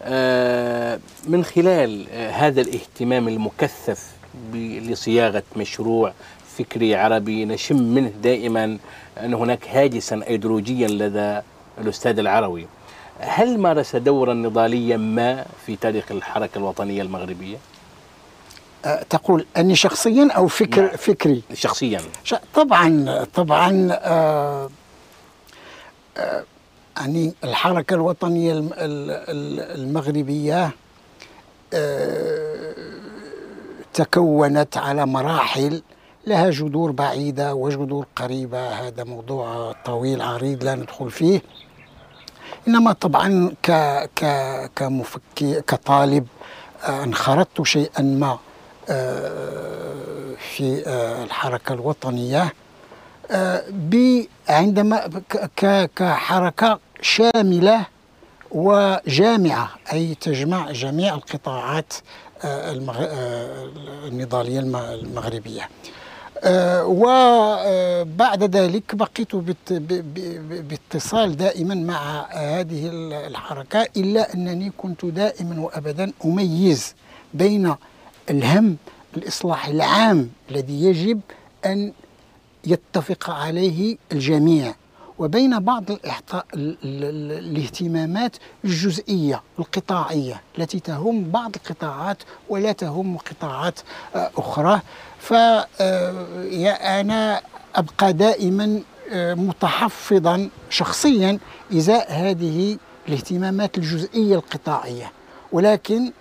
آه، 0.03 0.99
من 1.27 1.45
خلال 1.45 2.07
هذا 2.33 2.61
الاهتمام 2.61 3.29
المكثف 3.29 4.13
لصياغة 4.55 5.43
مشروع 5.57 6.13
فكري 6.59 6.95
عربي 6.95 7.45
نشم 7.45 7.83
منه 7.83 8.13
دائما 8.23 8.79
أن 9.21 9.35
هناك 9.35 9.69
هاجسا 9.69 10.21
أيديولوجيا 10.29 10.89
لدى 10.89 11.41
الأستاذ 11.79 12.19
العروي. 12.19 12.67
هل 13.21 13.59
مارس 13.59 13.97
دورا 13.97 14.35
نضاليا 14.35 14.97
ما 14.97 15.45
في 15.67 15.77
تاريخ 15.77 16.13
الحركة 16.13 16.59
الوطنية 16.59 17.03
المغربية؟ 17.03 17.57
تقول 19.11 19.47
أني 19.57 19.77
شخصيا 19.77 20.29
أو 20.37 20.47
فكر 20.47 20.83
نعم. 20.83 20.97
فكري؟ 20.97 21.43
شخصيا. 21.55 22.01
طبعا 22.55 23.25
طبعا 23.35 23.89
أه 23.93 24.71
أه 26.17 26.45
يعني 26.97 27.35
الحركة 27.45 27.95
الوطنية 27.95 28.65
المغربية 29.75 30.71
أه 31.75 32.75
تكونت 33.95 34.77
على 34.77 35.07
مراحل 35.07 35.83
لها 36.27 36.51
جذور 36.51 36.91
بعيدة 36.91 37.55
وجذور 37.55 38.07
قريبة. 38.17 38.69
هذا 38.69 39.05
موضوع 39.05 39.75
طويل 39.85 40.23
عريض 40.23 40.65
لا 40.65 40.75
ندخل 40.75 41.11
فيه. 41.11 41.43
إنما 42.69 42.93
طبعا 42.93 43.53
ك 43.63 43.71
ك 44.17 44.25
كمفكر 44.77 45.61
كطالب 45.61 46.27
آه، 46.85 47.05
انخرطت 47.05 47.63
شيئا 47.63 48.03
ما. 48.03 48.27
آه، 48.27 48.39
في 50.39 50.83
آه، 50.87 51.25
الحركة 51.25 51.73
الوطنية. 51.73 52.53
عندما 54.49 55.23
كحركة 55.97 56.79
شاملة 57.03 57.87
وجامعة 58.51 59.71
أي 59.93 60.15
تجمع 60.15 60.71
جميع 60.71 61.15
القطاعات 61.15 61.93
النضالية 64.05 64.61
المغربية. 64.61 65.69
آه، 66.45 66.85
وبعد 66.87 68.57
ذلك 68.57 68.95
بقيت 68.95 69.35
باتصال 70.51 71.37
دائما 71.37 71.75
مع 71.75 72.27
هذه 72.31 72.91
الحركة 73.27 73.87
إلا 73.97 74.35
أنني 74.35 74.73
كنت 74.79 75.05
دائما 75.05 75.61
وأبدا 75.61 76.13
أميز 76.25 76.95
بين 77.35 77.75
الهم 78.31 78.77
الإصلاح 79.17 79.69
العام 79.69 80.31
الذي 80.51 80.83
يجب 80.85 81.21
أن 81.67 81.93
يتفق 82.65 83.31
عليه 83.31 83.97
الجميع. 84.13 84.75
وبين 85.19 85.59
بعض 85.59 85.85
الاهتمامات 86.55 88.37
الجزئية 88.65 89.43
القطاعية 89.59 90.43
التي 90.59 90.81
تهم 90.81 91.31
بعض 91.31 91.53
القطاعات 91.57 92.19
ولا 92.49 92.73
تهم 92.73 93.17
قطاعات 93.17 93.81
آه، 94.15 94.31
أخرى. 94.37 94.81
فأنا 95.21 97.41
أبقى 97.75 98.13
دائما 98.13 98.81
آه، 99.13 99.35
متحفظا 99.35 100.49
شخصيا 100.71 101.39
إزاء 101.73 102.13
هذه 102.13 102.79
الاهتمامات 103.09 103.79
الجزئية 103.79 104.35
القطاعية. 104.37 105.13
ولكن 105.53 106.13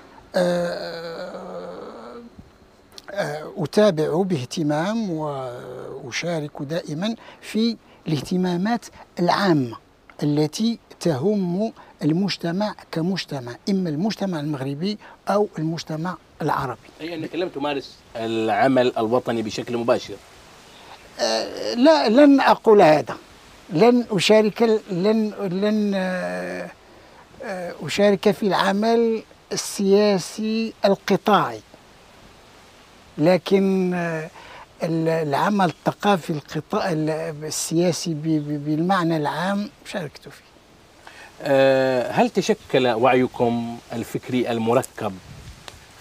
أتابع 3.57 4.21
باهتمام 4.21 5.09
وأشارك 5.09 6.51
دائما 6.61 7.15
في 7.41 7.77
الاهتمامات 8.07 8.85
العامة 9.19 9.77
التي 10.23 10.79
تهم 10.99 11.73
المجتمع 12.03 12.75
كمجتمع 12.91 13.55
إما 13.69 13.89
المجتمع 13.89 14.39
المغربي 14.39 14.97
أو 15.29 15.47
المجتمع 15.59 16.15
العربي. 16.41 16.79
أي 17.01 17.13
أنك 17.15 17.35
لم 17.35 17.49
تمارس 17.49 17.95
العمل 18.15 18.97
الوطني 18.97 19.41
بشكل 19.41 19.77
مباشر؟ 19.77 20.15
أه 21.19 21.73
لا 21.73 22.09
لن 22.09 22.41
أقول 22.41 22.81
هذا. 22.81 23.17
لن 23.69 24.05
أشارك 24.11 24.61
لن 24.91 25.33
لن 25.39 25.91
أه 25.95 26.69
أشارك 27.83 28.31
في 28.31 28.43
العمل 28.43 29.23
السياسي 29.51 30.73
القطاعي. 30.85 31.61
لكن 33.17 33.93
أه 33.93 34.29
العمل 34.83 35.65
الثقافي 35.65 36.29
القطاع 36.29 36.91
السياسي 36.91 38.13
بالمعنى 38.13 39.17
العام 39.17 39.69
شاركت 39.85 40.21
فيه 40.21 40.47
أه، 41.41 42.11
هل 42.11 42.29
تشكل 42.29 42.87
وعيكم 42.87 43.77
الفكري 43.93 44.51
المركب 44.51 45.13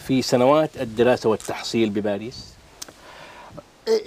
في 0.06 0.22
سنوات 0.22 0.70
الدراسة 0.80 1.28
والتحصيل 1.28 1.90
بباريس؟ 1.90 2.44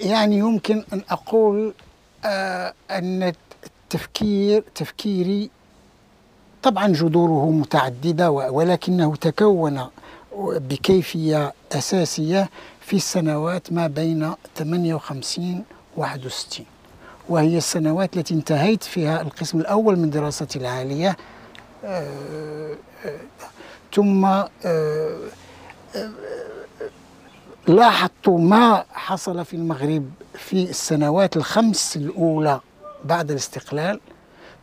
يعني 0.00 0.38
يمكن 0.38 0.84
أن 0.92 1.02
أقول 1.10 1.74
أه، 2.24 2.74
أن 2.90 3.32
التفكير 3.64 4.64
تفكيري 4.74 5.50
طبعا 6.62 6.88
جذوره 6.88 7.50
متعددة 7.50 8.30
ولكنه 8.30 9.16
تكون 9.16 9.86
بكيفية 10.38 11.52
أساسية 11.72 12.50
في 12.90 12.96
السنوات 12.96 13.72
ما 13.72 13.86
بين 13.86 14.32
58 14.56 15.64
و 15.96 16.00
61 16.00 16.66
وهي 17.28 17.58
السنوات 17.58 18.16
التي 18.16 18.34
انتهيت 18.34 18.84
فيها 18.84 19.20
القسم 19.20 19.60
الأول 19.60 19.98
من 19.98 20.10
دراستي 20.10 20.58
العالية 20.58 21.16
آه، 21.84 22.76
آه، 23.04 23.20
ثم 23.94 24.24
آه، 24.24 25.18
لاحظت 27.66 28.28
ما 28.28 28.84
حصل 28.92 29.44
في 29.44 29.54
المغرب 29.54 30.10
في 30.34 30.70
السنوات 30.70 31.36
الخمس 31.36 31.96
الأولى 31.96 32.60
بعد 33.04 33.30
الاستقلال 33.30 34.00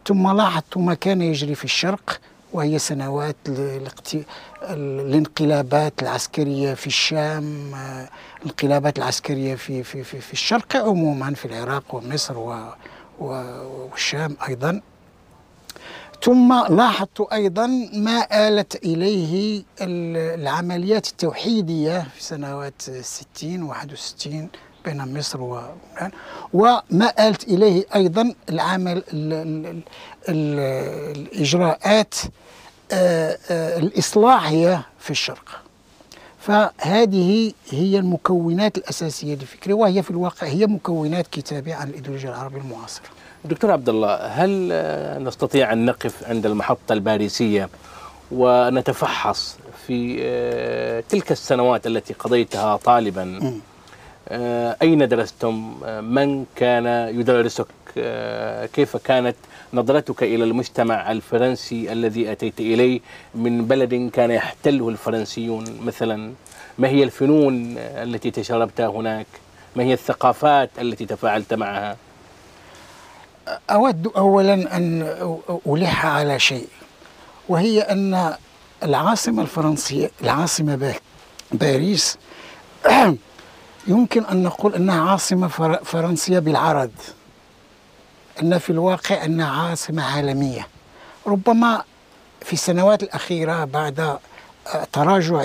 ثم 0.07 0.31
لاحظت 0.37 0.77
ما 0.77 0.93
كان 0.93 1.21
يجري 1.21 1.55
في 1.55 1.65
الشرق 1.65 2.19
وهي 2.53 2.79
سنوات 2.79 3.35
الانقلابات 4.63 5.93
العسكرية 6.01 6.73
في 6.73 6.87
الشام 6.87 7.75
الانقلابات 8.41 8.97
العسكرية 8.97 9.55
في, 9.55 9.83
في, 9.83 10.03
في, 10.03 10.21
في 10.21 10.33
الشرق 10.33 10.75
عموما 10.75 11.33
في 11.33 11.45
العراق 11.45 11.95
ومصر 11.95 12.63
والشام 13.19 14.37
أيضا. 14.47 14.81
ثم 16.23 16.53
لاحظت 16.69 17.21
أيضا 17.33 17.67
ما 17.93 18.47
آلت 18.47 18.75
إليه 18.85 19.63
العمليات 19.81 21.07
التوحيدية 21.07 22.07
في 22.15 22.23
سنوات 22.23 22.81
60 22.81 23.63
61 23.63 24.49
بين 24.85 25.17
مصر 25.17 25.41
و 25.41 25.61
وما 26.53 27.27
آلت 27.27 27.43
إليه 27.43 27.85
أيضا 27.95 28.33
العمل 28.49 28.97
ال 28.97 29.33
ال 29.33 29.65
ال 29.65 29.81
الإجراءات 30.29 32.15
آه، 32.91 33.37
آه، 33.51 33.77
الإصلاحية 33.79 34.85
في 34.99 35.11
الشرق. 35.11 35.61
فهذه 36.39 37.53
هي 37.69 37.99
المكونات 37.99 38.77
الأساسية 38.77 39.35
للفكرة 39.35 39.73
وهي 39.73 40.03
في 40.03 40.11
الواقع 40.11 40.47
هي 40.47 40.67
مكونات 40.67 41.27
كتابي 41.27 41.73
عن 41.73 41.87
الإيديولوجيا 41.87 42.29
العربية 42.29 42.57
المعاصرة 42.57 43.05
دكتور 43.45 43.71
عبد 43.71 43.89
الله 43.89 44.15
هل 44.15 44.69
نستطيع 45.23 45.73
أن 45.73 45.85
نقف 45.85 46.23
عند 46.23 46.45
المحطة 46.45 46.93
الباريسية 46.93 47.69
ونتفحص 48.31 49.57
في 49.87 50.17
آه، 50.21 51.03
تلك 51.09 51.31
السنوات 51.31 51.87
التي 51.87 52.13
قضيتها 52.13 52.77
طالبا؟ 52.77 53.23
م. 53.23 53.61
أين 54.81 55.07
درستم؟ 55.07 55.73
من 56.03 56.45
كان 56.55 56.85
يدرسك؟ 57.19 57.67
كيف 58.73 58.97
كانت؟ 58.97 59.35
نظرتك 59.73 60.23
إلى 60.23 60.43
المجتمع 60.43 61.11
الفرنسي 61.11 61.91
الذي 61.91 62.31
أتيت 62.31 62.59
إليه 62.59 62.99
من 63.35 63.65
بلد 63.65 64.09
كان 64.13 64.31
يحتله 64.31 64.89
الفرنسيون 64.89 65.65
مثلا؟ 65.81 66.33
ما 66.77 66.87
هي 66.87 67.03
الفنون 67.03 67.77
التي 67.77 68.31
تشربتها 68.31 68.87
هناك؟ 68.87 69.27
ما 69.75 69.83
هي 69.83 69.93
الثقافات 69.93 70.69
التي 70.79 71.05
تفاعلت 71.05 71.53
معها؟ 71.53 71.97
أود 73.69 74.11
أولا 74.17 74.53
أن 74.53 75.15
ألح 75.67 76.05
على 76.05 76.39
شيء 76.39 76.67
وهي 77.49 77.81
أن 77.81 78.33
العاصمة 78.83 79.41
الفرنسية 79.41 80.11
العاصمة 80.21 80.95
باريس 81.51 82.17
يمكن 83.87 84.25
أن 84.25 84.43
نقول 84.43 84.75
أنها 84.75 85.09
عاصمة 85.09 85.47
فرنسية 85.83 86.39
بالعرض. 86.39 86.91
أن 88.41 88.57
في 88.57 88.69
الواقع 88.69 89.25
أنها 89.25 89.69
عاصمة 89.69 90.03
عالمية 90.03 90.67
ربما 91.27 91.83
في 92.41 92.53
السنوات 92.53 93.03
الأخيرة 93.03 93.65
بعد 93.65 93.99
آه، 93.99 94.19
تراجع 94.93 95.43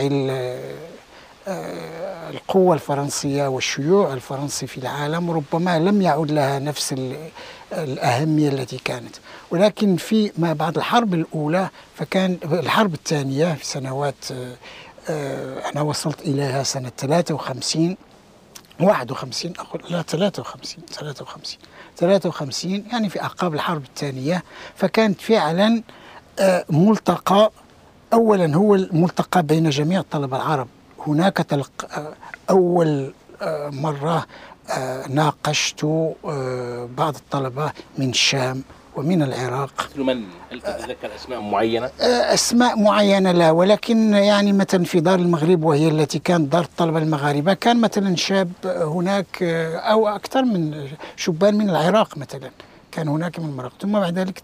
آه، 1.48 2.30
القوة 2.30 2.74
الفرنسية 2.74 3.46
والشيوع 3.46 4.12
الفرنسي 4.12 4.66
في 4.66 4.78
العالم 4.78 5.30
ربما 5.30 5.78
لم 5.78 6.02
يعد 6.02 6.30
لها 6.30 6.58
نفس 6.58 6.94
الأهمية 7.72 8.48
التي 8.48 8.78
كانت. 8.78 9.16
ولكن 9.50 9.96
في 9.96 10.32
ما 10.38 10.52
بعد 10.52 10.76
الحرب 10.76 11.14
الأولى 11.14 11.68
فكان 11.96 12.38
الحرب 12.44 12.94
الثانية 12.94 13.54
في 13.54 13.66
سنوات 13.66 14.14
آه، 15.10 15.70
أنا 15.70 15.82
وصلت 15.82 16.20
إليها 16.20 16.62
سنة 16.62 16.92
53 16.98 17.96
51 18.80 19.52
أقول 19.58 19.82
لا 19.90 20.02
53 20.02 20.84
53 20.92 21.58
53 21.96 22.84
يعني 22.92 23.08
في 23.08 23.22
أعقاب 23.22 23.54
الحرب 23.54 23.84
الثانية 23.84 24.42
فكانت 24.76 25.20
فعلا 25.20 25.82
آه، 26.38 26.64
ملتقى 26.70 27.50
أولا 28.12 28.56
هو 28.56 28.74
الملتقى 28.74 29.42
بين 29.42 29.70
جميع 29.70 30.00
الطلبة 30.00 30.36
العرب. 30.36 30.68
هناك 31.06 31.36
تلق 31.36 31.98
آه، 31.98 32.12
أول 32.50 33.12
آه، 33.42 33.68
مرة 33.68 34.26
ناقشت 35.08 35.84
بعض 36.96 37.14
الطلبة 37.14 37.72
من 37.98 38.10
الشام 38.10 38.62
ومن 38.96 39.22
العراق. 39.22 39.88
من؟ 39.96 40.24
هل 40.52 40.60
تتذكر 40.60 41.14
أسماء 41.16 41.40
معينة؟ 41.40 41.90
آه، 42.00 42.34
أسماء 42.34 42.78
معينة 42.78 43.32
لا 43.32 43.50
ولكن 43.50 44.14
يعني 44.14 44.52
مثلا 44.52 44.84
في 44.84 45.00
دار 45.00 45.18
المغرب 45.18 45.64
وهي 45.64 45.88
التي 45.88 46.18
كانت 46.18 46.52
دار 46.52 46.62
الطلبة 46.62 46.98
المغاربة 46.98 47.54
كان 47.54 47.80
مثلا 47.80 48.16
شاب 48.16 48.52
هناك 48.64 49.42
آه، 49.42 49.76
أو 49.76 50.08
أكثر 50.08 50.42
من 50.42 50.88
شبان 51.16 51.54
من 51.54 51.70
العراق 51.70 52.18
مثلا 52.18 52.50
كان 52.92 53.08
هناك 53.08 53.38
من 53.38 53.48
المغرب 53.48 53.72
ثم 53.80 53.92
بعد 53.92 54.18
ذلك 54.18 54.38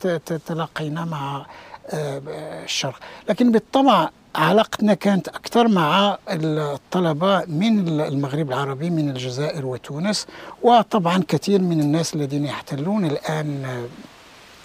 تلاقينا 0.46 1.04
مع 1.04 1.46
آه، 1.90 2.22
الشرق. 2.64 2.98
لكن 3.28 3.52
بالطبع 3.52 4.08
علاقتنا 4.34 4.94
كانت 4.94 5.28
أكثر 5.28 5.68
مع 5.68 6.18
الطلبة 6.28 7.44
من 7.44 8.00
المغرب 8.00 8.48
العربي 8.48 8.90
من 8.90 9.10
الجزائر 9.10 9.66
وتونس 9.66 10.26
وطبعا 10.62 11.22
كثير 11.28 11.62
من 11.62 11.80
الناس 11.80 12.14
الذين 12.14 12.44
يحتلون 12.44 13.04
الآن 13.04 13.64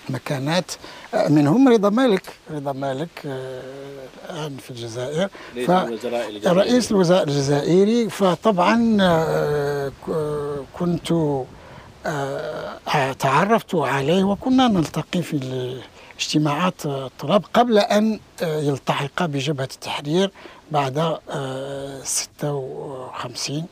مكانات. 0.10 0.72
آه، 1.14 1.28
منهم 1.28 1.70
رضا 1.70 1.90
مالك. 1.90 2.24
رضا 2.52 2.72
مالك 2.72 3.10
آه، 3.26 3.62
الآن 4.30 4.58
في 4.58 4.70
الجزائر. 4.70 5.30
رئيس 6.46 6.92
الوزراء 6.92 7.24
الجزائري. 7.24 8.10
فطبعا 8.10 8.98
آه، 9.02 9.92
كنت 10.80 11.14
تعرفت 13.20 13.76
عليه 13.76 14.24
وكنا 14.24 14.68
نلتقي 14.68 15.22
في 15.22 15.76
اجتماعات 16.20 16.86
الطلاب 16.86 17.44
قبل 17.54 17.78
أن 17.78 18.20
يلتحق 18.42 19.26
بجبهة 19.26 19.70
التحرير 19.74 20.32
بعد 20.72 21.18
56 22.04 23.68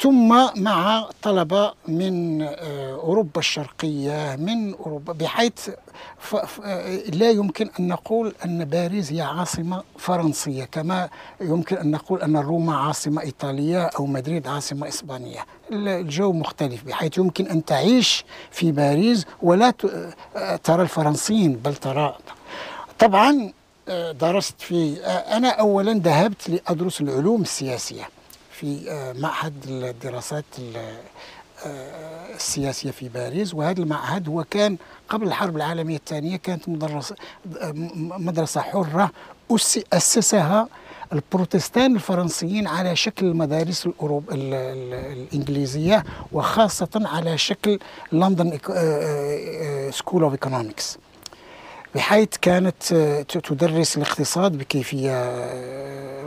ثم 0.00 0.46
مع 0.56 1.08
طلبة 1.22 1.72
من 1.88 2.42
آه، 2.42 2.94
أوروبا 2.94 3.38
الشرقية 3.40 4.36
من 4.36 4.74
أوروبا 4.74 5.12
بحيث 5.12 5.68
لا 7.12 7.30
يمكن 7.30 7.70
أن 7.80 7.88
نقول 7.88 8.34
أن 8.44 8.64
باريس 8.64 9.12
هي 9.12 9.20
عاصمة 9.20 9.82
فرنسية 9.98 10.64
كما 10.64 11.08
يمكن 11.40 11.76
أن 11.76 11.90
نقول 11.90 12.22
أن 12.22 12.36
روما 12.36 12.76
عاصمة 12.76 13.22
إيطالية 13.22 13.82
أو 13.84 14.06
مدريد 14.06 14.46
عاصمة 14.46 14.88
إسبانية. 14.88 15.46
الجو 15.72 16.32
مختلف 16.32 16.84
بحيث 16.84 17.18
يمكن 17.18 17.46
أن 17.46 17.64
تعيش 17.64 18.24
في 18.50 18.72
باريس 18.72 19.26
ولا 19.42 19.72
آه، 20.36 20.56
ترى 20.56 20.82
الفرنسيين 20.82 21.52
بل 21.52 21.74
ترى. 21.74 22.16
طبعا 22.98 23.52
آه، 23.88 24.12
درست 24.12 24.54
في 24.60 24.96
أنا 25.06 25.48
أولا 25.48 25.92
ذهبت 25.92 26.48
لأدرس 26.50 27.00
العلوم 27.00 27.42
السياسية. 27.42 28.08
في 28.60 28.90
آه، 28.90 29.12
معهد 29.12 29.54
الدراسات 29.68 30.44
آه، 30.76 32.34
السياسية 32.34 32.90
في 32.90 33.08
باريس. 33.08 33.54
وهذا 33.54 33.82
المعهد 33.82 34.28
هو 34.28 34.44
كان 34.44 34.76
قبل 35.08 35.26
الحرب 35.26 35.56
العالمية 35.56 35.96
الثانية 35.96 36.36
كانت 36.36 36.68
مدرسة 36.68 37.16
مدرسة 38.18 38.60
حرة 38.60 39.10
أسسها 39.92 40.68
البروتستان 41.12 41.94
الفرنسيين 41.94 42.66
على 42.66 42.96
شكل 42.96 43.26
المدارس 43.26 43.86
الأوروب 43.86 44.24
الإنجليزية 44.32 46.04
وخاصة 46.32 46.88
على 46.94 47.38
شكل 47.38 47.78
London 48.12 48.58
School 49.90 50.22
of 50.22 50.32
Economics 50.32 50.98
بحيث 51.94 52.28
كانت 52.42 52.82
تدرس 53.28 53.96
الاقتصاد 53.96 54.58
بكيفية 54.58 55.14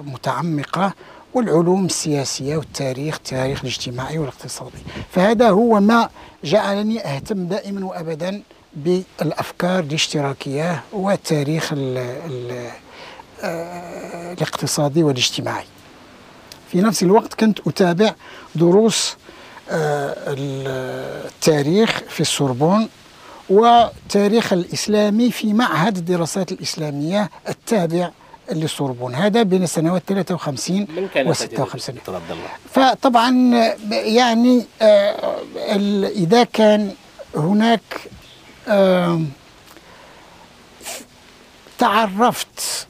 متعمقة. 0.06 0.94
والعلوم 1.34 1.86
السياسية 1.86 2.58
والتاريخ 2.58 3.16
التاريخ 3.16 3.60
الاجتماعي 3.62 4.18
والاقتصادي. 4.18 4.78
فهذا 5.12 5.50
هو 5.50 5.80
ما 5.80 6.10
جعلني 6.44 7.06
أهتم 7.06 7.46
دائما 7.46 7.86
وأبدا 7.86 8.42
بالأفكار 8.74 9.80
الاشتراكية 9.80 10.84
والتاريخ 10.94 11.74
ال 11.74 11.98
ال 11.98 12.70
آه، 13.44 14.34
الاقتصادي 14.34 15.04
والاجتماعي. 15.04 15.66
في 16.72 16.82
نفس 16.82 17.04
الوقت 17.04 17.34
كنت 17.34 17.60
أتابع 17.68 18.14
دروس 18.56 19.16
آه، 19.70 20.16
التاريخ 20.28 22.02
في 22.10 22.22
السوربون 22.22 22.90
والتاريخ 23.50 24.54
الإسلامي 24.54 25.32
في 25.32 25.54
معهد 25.54 25.98
الدراسات 25.98 26.52
الإسلامية 26.52 27.30
التابع 27.50 28.12
للسوربون. 28.52 29.16
هذا 29.16 29.44
بين 29.44 29.64
السنوات 29.64 30.04
53 30.08 30.88
و 31.26 31.34
56 31.34 31.96
فطبعا 32.74 33.32
يعني 33.92 34.66
آه 34.82 35.40
إذا 36.16 36.44
كان 36.44 36.94
هناك 37.36 37.82
آه 38.68 39.22
تعرفت 41.78 42.88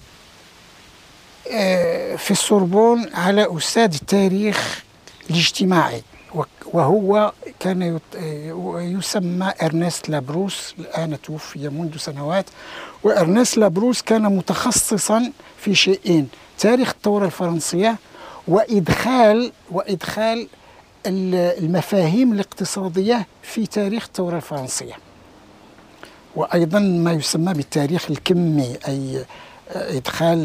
آه 1.52 2.16
في 2.16 2.32
السوربون 2.32 3.10
على 3.14 3.58
أستاذ 3.58 3.94
التاريخ 4.02 4.84
الاجتماعي. 5.30 6.04
وهو 6.74 7.32
كان 7.60 8.00
يسمى 8.76 9.54
إرنست 9.62 10.10
لابروس 10.10 10.76
الآن 10.80 11.22
توفي 11.22 11.70
منذ 11.70 11.98
سنوات. 11.98 12.46
وإرنست 13.04 13.58
لابروس 13.58 14.02
كان 14.02 14.22
متخصصا 14.22 15.32
في 15.58 15.76
شيئين 15.76 16.28
تاريخ 16.60 16.90
الثورة 16.90 17.26
الفرنسية 17.26 17.96
وادخال 18.48 19.52
وإدخال 19.72 20.48
المفاهيم 21.06 22.34
الاقتصادية 22.34 23.28
في 23.42 23.68
تاريخ 23.68 24.04
الثورة 24.04 24.36
الفرنسية. 24.36 24.94
وأيضا 26.36 26.80
ما 26.80 27.12
يسمى 27.14 27.54
بالتاريخ 27.54 28.12
الكمي 28.12 28.78
أي 28.88 29.26
إدخال 29.76 30.44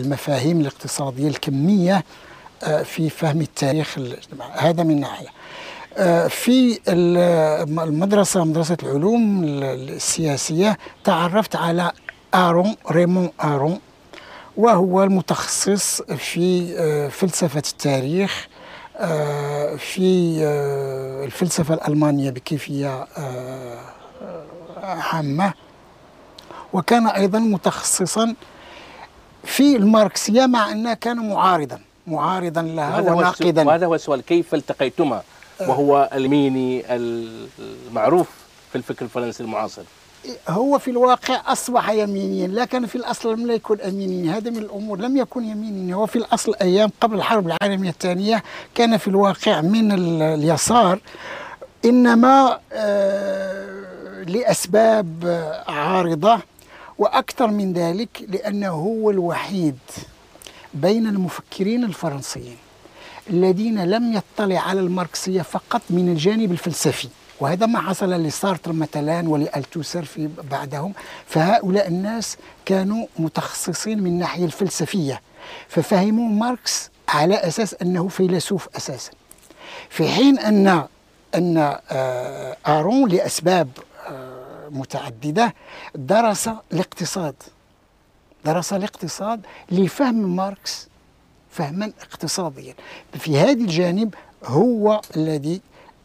المفاهيم 0.00 0.60
الاقتصادية 0.60 1.28
الكمية 1.28 1.96
آه، 1.96 2.02
في 2.84 3.10
فهم 3.10 3.40
التاريخ 3.40 3.98
هذا 4.52 4.82
من 4.82 5.00
ناحية. 5.00 5.28
آه، 5.96 6.28
في 6.28 6.78
المدرسة 6.88 8.44
مدرسة 8.44 8.76
العلوم 8.82 9.44
السياسية 9.44 10.78
تعرفت 11.04 11.56
على 11.56 11.92
آرون 12.34 12.76
ريمون 12.90 13.30
آرون 13.44 13.80
وهو 14.56 15.02
المتخصص 15.04 16.02
في 16.02 16.74
آه، 16.78 17.08
فلسفة 17.08 17.62
التاريخ 17.70 18.48
في 19.78 20.40
الفلسفة 21.24 21.74
الألمانية 21.74 22.30
بكيفية 22.30 23.06
عامة. 24.82 25.52
وكان 26.72 27.06
أيضا 27.06 27.38
متخصصا 27.38 28.34
في 29.44 29.76
الماركسية 29.76 30.46
مع 30.46 30.72
أنه 30.72 30.94
كان 30.94 31.28
معارضا. 31.28 31.80
معارضا 32.10 32.62
لها 32.62 33.00
وناقدا. 33.00 33.66
وهذا 33.66 33.86
هو 33.86 33.94
السؤال 33.94 34.20
كيف 34.20 34.54
التقيتما؟ 34.54 35.22
وهو 35.60 36.10
اليميني 36.14 36.84
المعروف 36.90 38.28
في 38.72 38.78
الفكر 38.78 39.04
الفرنسي 39.04 39.42
المعاصر. 39.42 39.82
هو 40.48 40.78
في 40.78 40.90
الواقع 40.90 41.52
أصبح 41.52 41.90
يمينيا 41.90 42.46
لكن 42.48 42.86
في 42.86 42.96
الأصل 42.96 43.32
لم 43.32 43.50
يكن 43.50 43.80
أمينيا 43.80 44.36
هذا 44.36 44.50
من 44.50 44.58
الأمور 44.58 44.98
لم 44.98 45.16
يكن 45.16 45.44
يمينيا. 45.44 45.94
هو 45.94 46.06
في 46.06 46.16
الأصل 46.16 46.54
أيام 46.62 46.90
قبل 47.00 47.16
الحرب 47.16 47.46
العالمية 47.46 47.90
الثانية 47.90 48.42
كان 48.74 48.96
في 48.96 49.08
الواقع 49.08 49.60
من 49.60 49.92
اليسار 50.22 50.98
إنما 51.84 52.58
آه، 52.72 54.22
لأسباب 54.26 55.08
عارضة 55.68 56.38
وأكثر 56.98 57.46
من 57.46 57.72
ذلك 57.72 58.24
لأنه 58.28 58.68
هو 58.68 59.10
الوحيد 59.10 59.78
بين 60.74 61.06
المفكرين 61.06 61.84
الفرنسيين 61.84 62.56
الذين 63.30 63.84
لم 63.84 64.12
يطلع 64.12 64.58
على 64.60 64.80
الماركسية 64.80 65.42
فقط 65.42 65.82
من 65.90 66.08
الجانب 66.08 66.52
الفلسفي 66.52 67.08
وهذا 67.40 67.66
ما 67.66 67.80
حصل 67.80 68.10
لسارتر 68.10 68.72
مثلا 68.72 69.28
ولألتوسير 69.28 70.04
فيما 70.04 70.28
بعد. 70.50 70.92
فهؤلاء 71.26 71.88
الناس 71.88 72.36
كانوا 72.64 73.06
متخصصين 73.18 73.98
من 74.02 74.06
الناحية 74.06 74.44
الفلسفية 74.44 75.20
ففهموا 75.68 76.28
ماركس 76.28 76.90
على 77.08 77.34
أساس 77.34 77.74
أنه 77.82 78.08
فيلسوف 78.08 78.68
أساسا. 78.76 79.10
في 79.88 80.08
حين 80.08 80.38
أن 80.38 80.84
أن 81.34 81.76
آه، 81.90 82.56
آرون 82.66 83.10
لأسباب 83.10 83.68
آه، 84.08 84.68
متعددة 84.70 85.54
درس 85.94 86.50
الاقتصاد. 86.72 87.34
درس 88.44 88.72
الاقتصاد 88.72 89.40
لفهم 89.70 90.36
ماركس 90.36 90.88
فهما 91.50 91.92
اقتصاديا. 92.00 92.74
في 93.18 93.38
هذا 93.38 93.52
الجانب 93.52 94.14
هو 94.44 95.00
الذي 95.16 95.60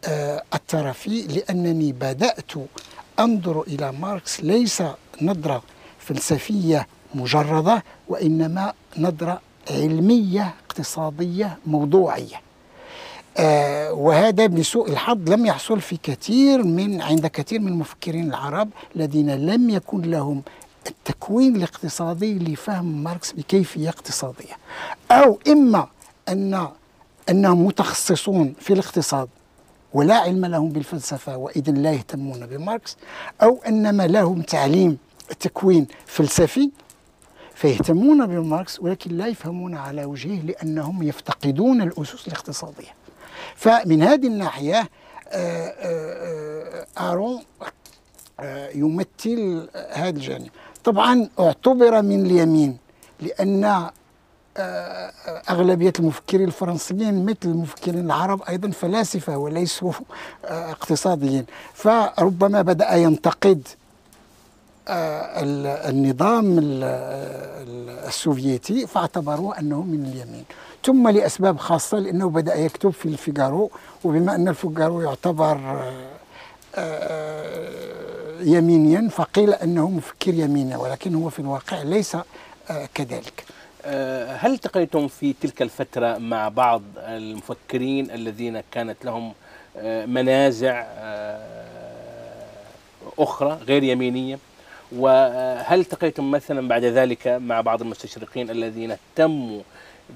آه، 0.08 0.42
أثر 0.52 0.92
فيه 0.92 1.26
لأنني 1.26 1.92
بدأت 1.92 2.52
أنظر 3.20 3.62
إلى 3.62 3.92
ماركس 3.92 4.40
ليس 4.40 4.82
نظرة 5.22 5.62
فلسفية 5.98 6.86
مجردة 7.14 7.84
وإنما 8.08 8.72
نظرة 8.98 9.40
علمية 9.70 10.54
اقتصادية 10.66 11.58
موضوعية. 11.66 12.40
آه 13.38 13.92
وهذا 13.92 14.46
بسوء 14.46 14.90
الحظ 14.90 15.30
لم 15.30 15.46
يحصل 15.46 15.80
في 15.80 15.96
كثير 16.02 16.62
من 16.62 17.02
عند 17.02 17.26
كثير 17.26 17.60
من 17.60 17.68
المفكرين 17.68 18.28
العرب 18.28 18.68
الذين 18.96 19.30
لم 19.30 19.70
يكن 19.70 20.02
لهم 20.02 20.42
التكوين 20.86 21.56
الاقتصادي 21.56 22.38
لفهم 22.38 23.04
ماركس 23.04 23.32
بكيفية 23.32 23.88
اقتصادية 23.88 24.54
أو 25.10 25.38
إما 25.48 25.88
أن 26.28 26.68
أنهم 27.28 27.66
متخصصون 27.66 28.54
في 28.60 28.72
الاقتصاد 28.72 29.28
ولا 29.92 30.14
علم 30.14 30.46
لهم 30.46 30.68
بالفلسفة 30.68 31.36
وإذا 31.36 31.72
لا 31.72 31.92
يهتمون 31.92 32.46
بماركس 32.46 32.96
أو 33.42 33.60
إما 33.68 34.06
لهم 34.06 34.42
تعليم 34.42 34.98
تكوين 35.40 35.86
فلسفي 36.06 36.70
فيهتمون 37.54 38.26
بماركس 38.26 38.80
ولكن 38.80 39.16
لا 39.16 39.26
يفهمون 39.26 39.74
على 39.74 40.04
وجهه 40.04 40.40
لأنهم 40.42 41.02
يفتقدون 41.02 41.82
الأسس 41.82 42.28
الاقتصادية 42.28 42.94
فمن 43.56 44.02
هذه 44.02 44.26
الناحية 44.26 44.78
آه، 44.78 45.68
آه، 45.68 46.86
آه، 46.98 47.12
آرون 47.12 47.42
يمثل 48.74 49.68
هذا 49.92 50.08
الجانب 50.08 50.50
طبعا 50.86 51.28
اعتبر 51.40 52.02
من 52.02 52.26
اليمين 52.26 52.78
لأن 53.20 53.64
آه، 54.56 55.12
أغلبية 55.50 55.92
المفكرين 55.98 56.46
الفرنسيين 56.46 57.24
مثل 57.26 57.36
المفكرين 57.44 58.04
العرب 58.06 58.42
أيضا 58.42 58.70
فلاسفة 58.70 59.36
وليسوا 59.36 59.92
آه، 60.44 60.70
اقتصاديين. 60.70 61.46
فربما 61.74 62.62
بدأ 62.62 62.94
ينتقد 62.94 63.68
آه، 64.88 65.42
النظام 65.90 66.58
السوفيتي 68.06 68.86
فاعتبروه 68.86 69.58
أنه 69.58 69.82
من 69.82 70.04
اليمين. 70.04 70.44
ثم 70.84 71.08
لأسباب 71.08 71.58
خاصة 71.58 71.98
لأنه 71.98 72.30
بدأ 72.30 72.54
يكتب 72.54 72.90
في 72.90 73.06
الفيجارو 73.06 73.70
وبما 74.04 74.34
أن 74.34 74.48
الفيجارو 74.48 75.00
يعتبر 75.00 75.58
يمينيا 78.40 79.08
فقيل 79.08 79.54
أنه 79.54 79.90
مفكر 79.90 80.34
يميني 80.34 80.76
ولكن 80.76 81.14
هو 81.14 81.30
في 81.30 81.38
الواقع 81.38 81.82
ليس 81.82 82.16
كذلك. 82.94 83.44
هل 84.38 84.52
التقيتم 84.52 85.08
في 85.08 85.34
تلك 85.40 85.62
الفترة 85.62 86.18
مع 86.18 86.48
بعض 86.48 86.82
المفكرين 86.96 88.10
الذين 88.10 88.62
كانت 88.70 89.04
لهم 89.04 89.32
منازع 90.06 90.86
أخرى 93.18 93.58
غير 93.68 93.82
يمينية؟ 93.82 94.38
وهل 94.92 95.80
التقيتم 95.80 96.30
مثلا 96.30 96.68
بعد 96.68 96.84
ذلك 96.84 97.28
مع 97.28 97.60
بعض 97.60 97.82
المستشرقين 97.82 98.50
الذين 98.50 98.90
اهتموا 98.90 99.60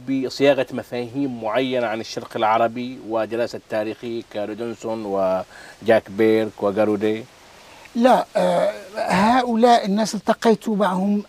بصياغة 0.09 0.67
مفاهيم 0.73 1.43
معينة 1.43 1.87
عن 1.87 2.01
الشرق 2.01 2.37
العربي 2.37 2.99
ودراسة 3.09 3.57
التاريخي 3.57 4.23
كرودنسون 4.33 5.05
وجاك 5.05 6.11
بيرك 6.11 6.63
وجارودي؟ 6.63 7.25
لا 7.95 8.27
آه 8.37 8.73
هؤلاء 8.97 9.87
الناس 9.87 10.15
التقيت 10.15 10.69
معهم 10.69 11.23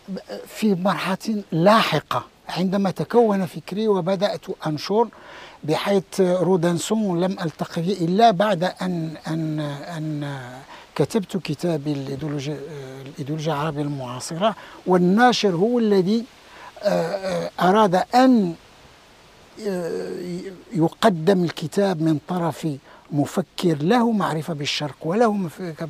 في 0.47 0.75
مرحلة 0.75 1.43
لاحقة. 1.51 2.23
عندما 2.49 2.91
تكون 2.91 3.45
فكري 3.45 3.87
وبدأت 3.87 4.45
أنشر 4.67 5.07
بحيث 5.63 6.03
رودنسون 6.21 7.19
لم 7.19 7.31
ألتقي 7.31 7.81
إلا 7.81 8.31
بعد 8.31 8.63
أن 8.63 9.13
أن 9.27 9.59
أن 9.59 10.39
كتبت 10.95 11.37
كتابي 11.37 11.91
الإيديولوجيا 11.91 12.59
الإيديولوجيا 13.05 13.53
العربية 13.53 13.81
المعاصرة 13.81 14.55
والناشر 14.87 15.49
هو 15.55 15.79
الذي 15.79 16.23
أراد 17.61 18.03
أن 18.15 18.53
يقدم 20.73 21.43
الكتاب 21.43 22.01
من 22.01 22.19
طرف 22.27 22.67
مفكر 23.11 23.77
له 23.81 24.11
معرفة 24.11 24.53
بالشرق 24.53 24.95
وله 25.05 25.31
معرفة 25.33 25.87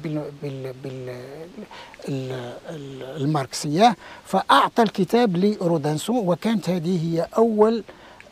بالماركسية 3.17 3.95
فأعطى 4.25 4.83
الكتاب 4.83 5.37
لرودانسون 5.37 6.17
وكانت 6.27 6.69
هذه 6.69 7.15
هي 7.15 7.27
أول 7.37 7.83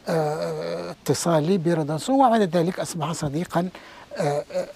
اتصالي 0.08 1.58
برودانسون 1.58 2.16
وبعد 2.16 2.42
ذلك 2.42 2.80
أصبح 2.80 3.12
صديقا 3.12 3.70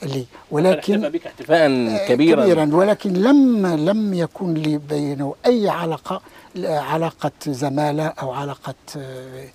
لي. 0.03 0.25
ولكن 0.51 1.09
بك 1.09 1.27
احتفاء 1.27 1.67
كبيرا. 2.07 2.43
كبيرا. 2.43 2.69
ولكن 2.75 3.13
لم 3.13 3.67
لم 3.67 4.13
يكن 4.13 4.53
لي 4.53 4.77
بينه 4.77 5.35
أي 5.45 5.69
علاقة 5.69 6.21
علاقة 6.65 7.31
زمالة 7.47 8.07
أو 8.07 8.31
علاقة 8.31 8.73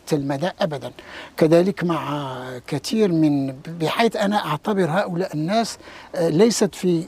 تلمذة 0.07 0.53
أبدا. 0.61 0.93
كذلك 1.37 1.85
مع 1.85 2.39
كثير 2.67 3.13
من 3.13 3.53
بحيث 3.81 4.17
أنا 4.17 4.47
أعتبر 4.47 4.91
هؤلاء 4.91 5.35
الناس 5.35 5.79
ليست 6.21 6.75
في 6.75 7.07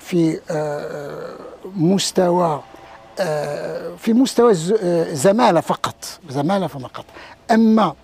في 0.00 0.40
مستوى 1.76 2.62
في 3.98 4.12
مستوى 4.12 4.54
زمالة 5.14 5.60
فقط 5.60 6.04
زمالة 6.30 6.66
فقط 6.66 7.04
أما 7.50 7.94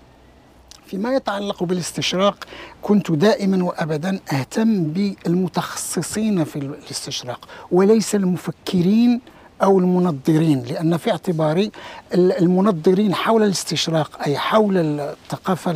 فيما 0.87 1.15
يتعلق 1.15 1.63
بالاستشراق 1.63 2.45
كنت 2.83 3.11
دائما 3.13 3.65
وابدا 3.65 4.21
أهتم 4.33 4.85
بالمتخصصين 4.85 6.45
في 6.45 6.57
الاستشراق 6.57 7.49
وليس 7.71 8.15
المفكرين 8.15 9.21
أو 9.65 9.79
المنظرين 9.79 10.63
لأن 10.63 10.97
في 10.97 11.11
اعتباري 11.11 11.71
المنظرين 12.15 13.15
حول 13.15 13.43
الاستشراق 13.43 14.11
أي 14.27 14.39
حول 14.39 14.77
الثقافة 14.77 15.71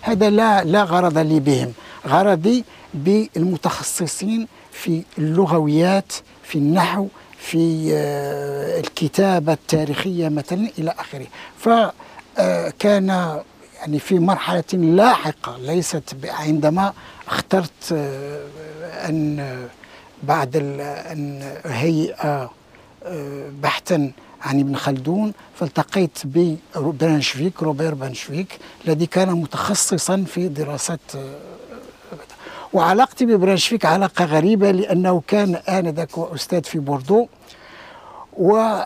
هذا 0.00 0.30
لا 0.30 0.64
لا 0.64 0.82
غرض 0.84 1.18
لي 1.18 1.40
بهم. 1.40 1.72
غرضي 2.06 2.64
بالمتخصصين 2.94 4.48
في 4.72 5.02
اللغويات 5.18 6.12
في 6.42 6.58
النحو 6.58 7.06
في 7.38 7.92
الكتابة 8.84 9.52
التاريخية 9.52 10.28
مثلا 10.28 10.68
إلى 10.78 10.94
آخره. 10.98 11.26
فكان 11.58 13.40
يعني 13.80 13.98
في 13.98 14.18
مرحلة 14.18 14.64
لاحقة 14.72 15.58
ليست 15.58 16.16
عندما 16.24 16.92
اخترت 17.28 17.92
أن 19.08 19.56
بعد 20.22 20.56
أن 21.12 21.52
هيأت 21.64 22.50
بحثا 23.62 24.10
عن 24.42 24.60
ابن 24.60 24.76
خلدون 24.76 25.32
فالتقيت 25.54 26.18
ببرانشفيك 26.24 27.62
روبير 27.62 27.94
برانشفيك 27.94 28.58
الذي 28.86 29.06
كان 29.06 29.28
متخصصا 29.32 30.24
في 30.26 30.48
دراسة 30.48 30.98
وعلاقتي 32.72 33.26
ببرانشفيك 33.26 33.86
علاقة 33.86 34.24
غريبة 34.24 34.70
لأنه 34.70 35.22
كان 35.26 35.54
آنذاك 35.54 36.18
أستاذ 36.18 36.62
في 36.64 36.78
بوردو 36.78 37.26
و 38.38 38.82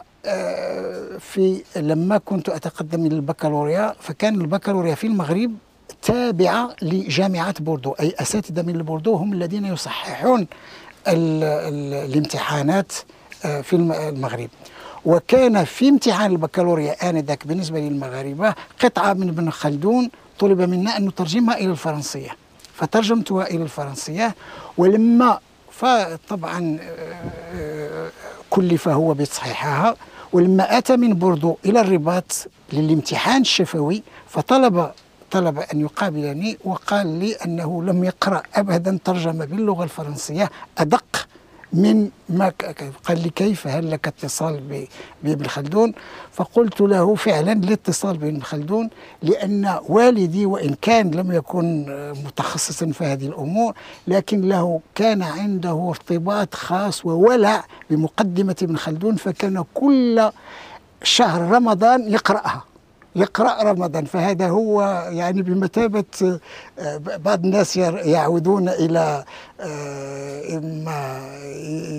في 1.18 1.62
لما 1.76 2.18
كنت 2.18 2.48
أتقدم 2.48 3.07
إلى 3.07 3.14
البكالوريا 3.14 3.94
فكان 4.00 4.40
البكالوريا 4.40 4.94
في 4.94 5.07
المغرب 5.07 5.55
تابعة 6.02 6.76
لجامعة 6.83 7.55
بوردو 7.61 7.92
أي 7.92 8.14
أساتذة 8.20 8.62
من 8.62 8.72
بوردو 8.83 9.14
هم 9.14 9.33
الذين 9.33 9.64
يصححون 9.64 10.40
ال 11.09 11.44
ال 11.44 12.11
الامتحانات 12.11 12.92
في 13.42 13.72
المغرب. 13.72 14.49
وكان 15.05 15.64
في 15.64 15.88
امتحان 15.88 16.31
البكالوريا 16.31 17.11
آنذاك 17.11 17.46
بالنسبة 17.46 17.81
للمغاربة 17.81 18.55
قطعة 18.83 19.12
من 19.12 19.29
ابن 19.29 19.51
خلدون 19.51 20.11
طلب 20.38 20.61
منا 20.61 20.96
أن 20.96 21.07
نترجمها 21.07 21.57
إلى 21.59 21.70
الفرنسية. 21.70 22.31
فترجمتها 22.75 23.46
إلى 23.46 23.62
الفرنسية 23.62 24.35
ولما 24.79 25.38
فطبعا 25.72 26.79
كلف 28.51 28.88
هو 28.88 29.14
بتصحيحها 29.14 29.96
ولما 30.33 30.79
أتى 30.79 30.96
من 30.96 31.14
بوردو 31.14 31.57
إلى 31.64 31.81
الرباط 31.81 32.46
للامتحان 32.72 33.40
الشفوي 33.40 34.03
فطلب 34.29 34.90
طلب 35.31 35.59
أن 35.59 35.81
يقابلني 35.81 36.59
وقال 36.64 37.07
لي 37.07 37.33
أنه 37.35 37.83
لم 37.85 38.05
يقرأ 38.05 38.42
أبدا 38.55 38.99
ترجمة 39.05 39.44
باللغة 39.44 39.85
الفرنسية 39.85 40.51
أدق. 40.79 41.29
من 41.72 42.11
ما 42.29 42.52
قال 43.05 43.22
لي 43.22 43.31
كيف؟ 43.31 43.66
هل 43.66 43.90
لك 43.90 44.09
اتصال 44.09 44.87
بابن 45.22 45.46
خلدون؟ 45.46 45.92
فقلت 46.33 46.81
له 46.81 47.14
فعلا 47.14 47.52
الاتصال 47.52 48.18
بابن 48.18 48.42
خلدون 48.42 48.90
لأن 49.22 49.79
والدي 49.88 50.46
وإن 50.46 50.74
كان 50.83 51.11
لم 51.11 51.33
يكن 51.33 51.87
متخصصا 52.24 52.87
في 52.87 53.05
هذه 53.05 53.26
الأمور 53.26 53.74
لكن 54.09 54.40
له 54.48 54.81
كان 54.94 55.22
عنده 55.22 55.87
ارتباط 55.88 56.55
خاص 56.55 57.07
وولع 57.07 57.64
بمقدمة 57.90 58.57
ابن 58.62 58.76
خلدون 58.76 59.16
فكان 59.16 59.64
كل 59.74 60.31
شهر 61.02 61.40
رمضان 61.40 62.12
يقرأها. 62.12 62.64
يقرأ 63.16 63.62
رمضان 63.62 64.05
فهذا 64.05 64.48
هو 64.48 64.83
يعني 65.11 65.42
بمثابة 65.42 66.40
بعض 67.24 67.44
الناس 67.44 67.76
يعودون 67.76 68.68
إلى 68.68 69.24
إما 70.57 71.20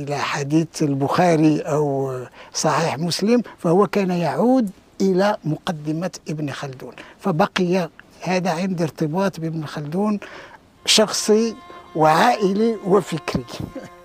إلى 0.01 0.17
حديث 0.17 0.83
البخاري 0.83 1.61
أو 1.61 2.13
صحيح 2.53 2.97
مسلم 2.97 3.41
فهو 3.57 3.87
كان 3.87 4.11
يعود 4.11 4.69
إلى 5.01 5.37
مقدمة 5.45 6.11
ابن 6.29 6.51
خلدون. 6.51 6.93
فبقي 7.19 7.89
هذا 8.21 8.51
عندي 8.51 8.83
ارتباط 8.83 9.39
بابن 9.39 9.65
خلدون 9.65 10.19
شخصي 10.85 11.55
وعائلي 11.95 12.75
وفكري. 12.85 13.45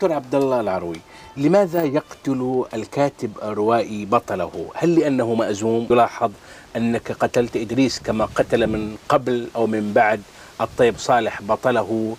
دكتور 0.00 0.16
عبد 0.16 0.34
الله 0.34 0.60
العروي 0.60 1.00
لماذا 1.36 1.82
يقتل 1.84 2.64
الكاتب 2.74 3.32
الروائي 3.42 4.04
بطله؟ 4.04 4.70
هل 4.74 4.94
لأنه 4.94 5.34
مأزوم؟ 5.34 5.86
يلاحظ 5.90 6.30
أنك 6.76 7.12
قتلت 7.12 7.56
إدريس 7.56 7.98
كما 7.98 8.24
قتل 8.24 8.66
من 8.66 8.96
قبل 9.08 9.48
أو 9.56 9.66
من 9.66 9.92
بعد 9.92 10.22
الطيب 10.60 10.98
صالح 10.98 11.42
بطله 11.42 12.16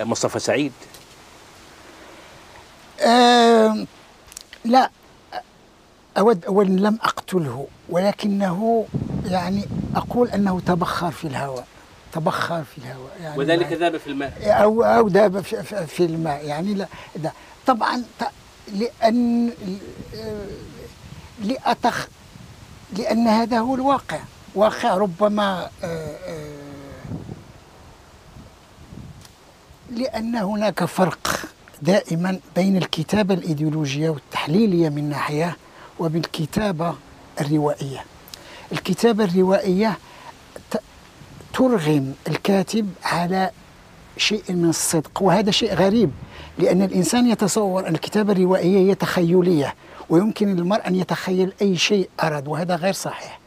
مصطفى 0.00 0.38
سعيد. 0.38 0.72
آه 3.00 3.86
لا 4.64 4.90
أود 6.18 6.44
أولا 6.44 6.88
لم 6.88 6.98
أقتله 7.02 7.66
ولكنه 7.88 8.86
يعني 9.24 9.64
أقول 9.96 10.28
أنه 10.28 10.60
تبخر 10.60 11.10
في 11.10 11.24
الهواء 11.26 11.66
تبخر 12.12 12.64
في 12.64 12.78
الهواء 12.78 13.16
يعني 13.22 13.38
وذلك 13.38 13.72
ذاب 13.72 13.96
في 13.96 14.06
الماء. 14.06 14.32
أو 14.62 14.82
أو 14.82 15.08
ذاب 15.08 15.40
في, 15.40 15.86
في 15.86 16.04
الماء 16.04 16.44
يعني 16.46 16.74
لا 16.74 16.86
ده 17.16 17.32
طبعا 17.66 18.02
لأن 18.72 19.50
لأتخ 21.44 22.08
لأن 22.98 23.28
هذا 23.28 23.58
هو 23.58 23.74
الواقع. 23.74 24.18
واقع 24.54 24.96
ربما 24.96 25.70
آه، 25.84 26.16
آه، 26.26 26.60
لأن 29.90 30.36
هناك 30.36 30.84
فرق 30.84 31.40
دائما 31.82 32.38
بين 32.56 32.76
الكتابة 32.76 33.34
الإيديولوجية 33.34 34.10
والتحليلية 34.10 34.88
من 34.88 35.08
ناحية 35.08 35.56
وبالكتابة 35.98 36.94
الروائية. 37.40 38.04
الكتابة 38.72 39.24
الروائية 39.24 39.98
ترغم 41.60 42.14
الكاتب 42.28 42.90
على 43.04 43.50
شيء 44.16 44.42
من 44.48 44.68
الصدق 44.68 45.22
وهذا 45.22 45.50
شيء 45.50 45.74
غريب 45.74 46.10
لأن 46.58 46.82
الإنسان 46.82 47.30
يتصور 47.30 47.88
أن 47.88 47.94
الكتابة 47.94 48.32
الروائية 48.32 48.78
هي 48.90 48.94
تخيلية 48.94 49.74
ويمكن 50.08 50.56
للمرء 50.56 50.86
أن 50.86 50.94
يتخيل 50.94 51.52
أي 51.62 51.76
شيء 51.76 52.08
أراد 52.22 52.48
وهذا 52.48 52.76
غير 52.76 52.92
صحيح. 52.92 53.40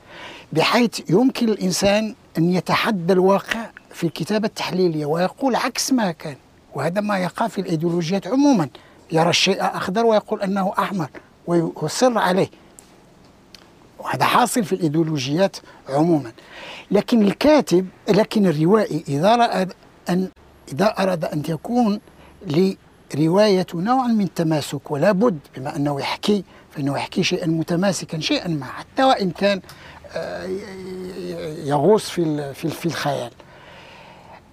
بحيث 0.51 1.09
يمكن 1.09 1.49
الإنسان 1.49 2.15
أن 2.37 2.51
يتحدى 2.51 3.13
الواقع 3.13 3.69
في 3.93 4.03
الكتابة 4.03 4.47
التحليلية 4.47 5.05
ويقول 5.05 5.55
عكس 5.55 5.91
ما 5.93 6.11
كان 6.11 6.35
وهذا 6.75 7.01
ما 7.01 7.17
يقع 7.17 7.47
في 7.47 7.61
الإيديولوجيات 7.61 8.27
عموما. 8.27 8.69
يرى 9.11 9.29
الشيء 9.29 9.57
أخضر 9.61 10.05
ويقول 10.05 10.41
أنه 10.41 10.73
أحمر 10.79 11.09
ويصر 11.47 12.17
عليه. 12.17 12.49
وهذا 14.03 14.25
حاصل 14.25 14.63
في 14.63 14.73
الإيديولوجيات 14.73 15.57
عموما. 15.89 16.31
لكن 16.91 17.21
الكاتب 17.21 17.87
لكن 18.09 18.45
الروائي 18.45 19.03
إذا 19.07 19.33
أراد 19.33 19.73
أن 20.09 20.29
إذا 20.73 20.85
أراد 20.85 21.25
أن 21.25 21.43
يكون 21.49 21.99
لرواية 23.15 23.65
نوع 23.73 24.07
من 24.07 24.33
تماسك 24.33 24.91
ولا 24.91 25.11
بد 25.11 25.39
بما 25.57 25.75
أنه 25.75 25.99
يحكي 25.99 26.43
فإنه 26.71 26.95
يحكي 26.97 27.23
شيئا 27.23 27.47
متماسكا 27.47 28.19
شيئا 28.19 28.47
ما 28.47 28.65
حتى 28.65 29.03
وإن 29.03 29.31
كان 29.31 29.61
آه، 30.15 30.45
يغوص 31.65 32.09
في 32.09 32.53
في 32.53 32.85
الخيال. 32.85 33.31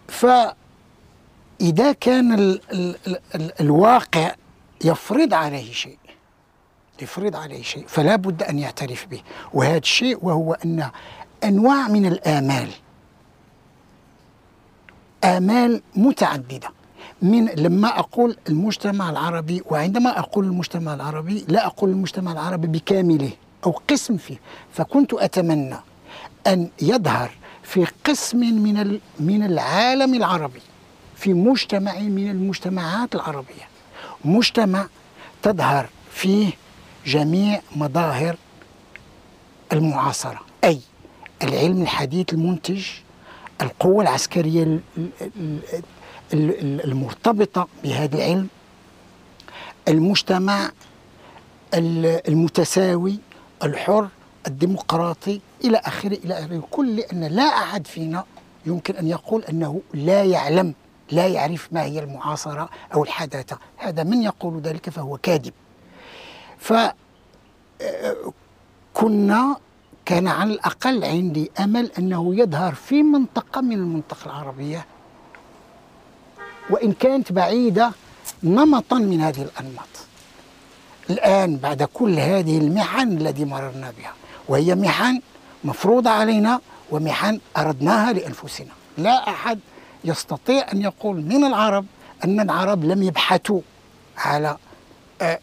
فإذا 0.09 1.93
كان 2.01 2.35
ال 2.35 2.61
ال 2.73 2.97
ال 3.35 3.61
الواقع 3.61 4.35
يفرض 4.85 5.35
عليه 5.35 5.73
شيء 5.73 5.99
يفرض 7.03 7.37
عليه 7.37 7.63
شيء 7.63 7.85
فلا 7.89 8.17
بد 8.17 8.43
أن 8.43 8.59
يعترف 8.59 9.07
به. 9.07 9.23
وهذا 9.55 9.77
الشيء 9.79 10.19
وهو 10.23 10.53
أن 10.53 10.91
أنواع 11.45 11.89
من 11.89 12.07
الآمال 12.07 12.69
آمال 15.25 15.83
متعددة. 15.97 16.71
من 17.23 17.47
لما 17.47 17.99
أقول 17.99 18.37
المجتمع 18.49 19.11
العربي 19.11 19.63
وعندما 19.71 20.19
أقول 20.19 20.45
المجتمع 20.45 20.95
العربي 20.95 21.45
لا 21.49 21.67
أقول 21.67 21.91
المجتمع 21.91 22.33
العربي 22.33 22.67
بكامله 22.67 23.31
أو 23.67 23.71
قسم 23.71 24.17
فيه. 24.17 24.37
فكنت 24.73 25.15
أتمنى 25.15 25.77
أن 26.47 26.69
يظهر 26.83 27.31
في 27.63 27.87
قسم 28.05 28.39
من 28.39 29.01
من 29.21 29.43
العالم 29.43 30.15
العربي 30.15 30.61
في 31.17 31.35
مجتمع 31.35 31.99
من 31.99 32.31
المجتمعات 32.31 33.15
العربية. 33.15 33.69
مجتمع 34.25 34.87
تظهر 35.43 35.89
فيه 36.11 36.53
جميع 37.07 37.61
مظاهر 37.77 38.37
المعاصرة. 39.73 40.41
أي 40.65 40.81
العلم 41.43 41.83
الحديث 41.83 42.33
المنتج 42.33 42.87
القوة 43.63 44.03
العسكرية 44.03 44.81
المرتبطة 46.33 47.69
بهذا 47.85 48.17
العلم 48.17 48.49
المجتمع 49.89 50.71
المتساوي 51.75 53.19
الحر 53.63 54.09
الديمقراطي 54.47 55.41
إلى 55.65 55.79
آخره 55.79 56.19
إلى 56.25 56.35
آخره. 56.35 56.63
كل 56.71 56.97
لأن 56.97 57.25
لا 57.25 57.43
أحد 57.43 57.87
فينا 57.87 58.25
يمكن 58.67 58.95
أن 58.95 59.07
يقول 59.07 59.45
أنه 59.45 59.81
لا 59.95 60.25
يعلم 60.25 60.75
لا 61.11 61.27
يعرف 61.27 61.69
ما 61.73 61.83
هي 61.83 61.99
المعاصرة 61.99 62.69
أو 62.95 63.03
الحداثة. 63.03 63.59
هذا 63.77 64.03
من 64.03 64.23
يقول 64.23 64.61
ذلك 64.61 64.91
فهو 64.91 65.17
كاذب. 65.17 65.53
فكنا 66.61 66.95
كان 70.05 70.29
على 70.29 70.53
الأقل 70.53 71.05
عندي 71.05 71.51
أمل 71.61 71.91
أنه 71.99 72.35
يظهر 72.35 72.75
في 72.75 73.03
منطقة 73.03 73.61
من 73.61 73.73
المنطقة 73.73 74.27
العربية. 74.27 74.87
وإن 76.71 76.93
كانت 76.93 77.33
بعيدة 77.33 77.93
نمطا 78.43 78.99
من 78.99 79.21
هذه 79.21 79.43
الأنماط. 79.43 79.89
الآن 81.11 81.57
بعد 81.57 81.83
كل 81.83 82.19
هذه 82.19 82.59
المحن 82.59 83.19
التي 83.19 83.45
مررنا 83.45 83.93
بها 83.99 84.13
وهي 84.49 84.75
محن 84.75 85.21
مفروضة 85.65 86.11
علينا 86.11 86.61
ومحن 86.91 87.41
أردناها 87.57 88.13
لأنفسنا. 88.13 88.71
لا 88.99 89.31
أحد 89.31 89.59
يستطيع 90.05 90.73
أن 90.73 90.83
يقول 90.83 91.17
من 91.17 91.45
العرب 91.45 91.87
أن 92.25 92.41
العرب 92.41 92.85
لم 92.85 93.03
يبحثوا 93.03 93.61
على 94.17 94.57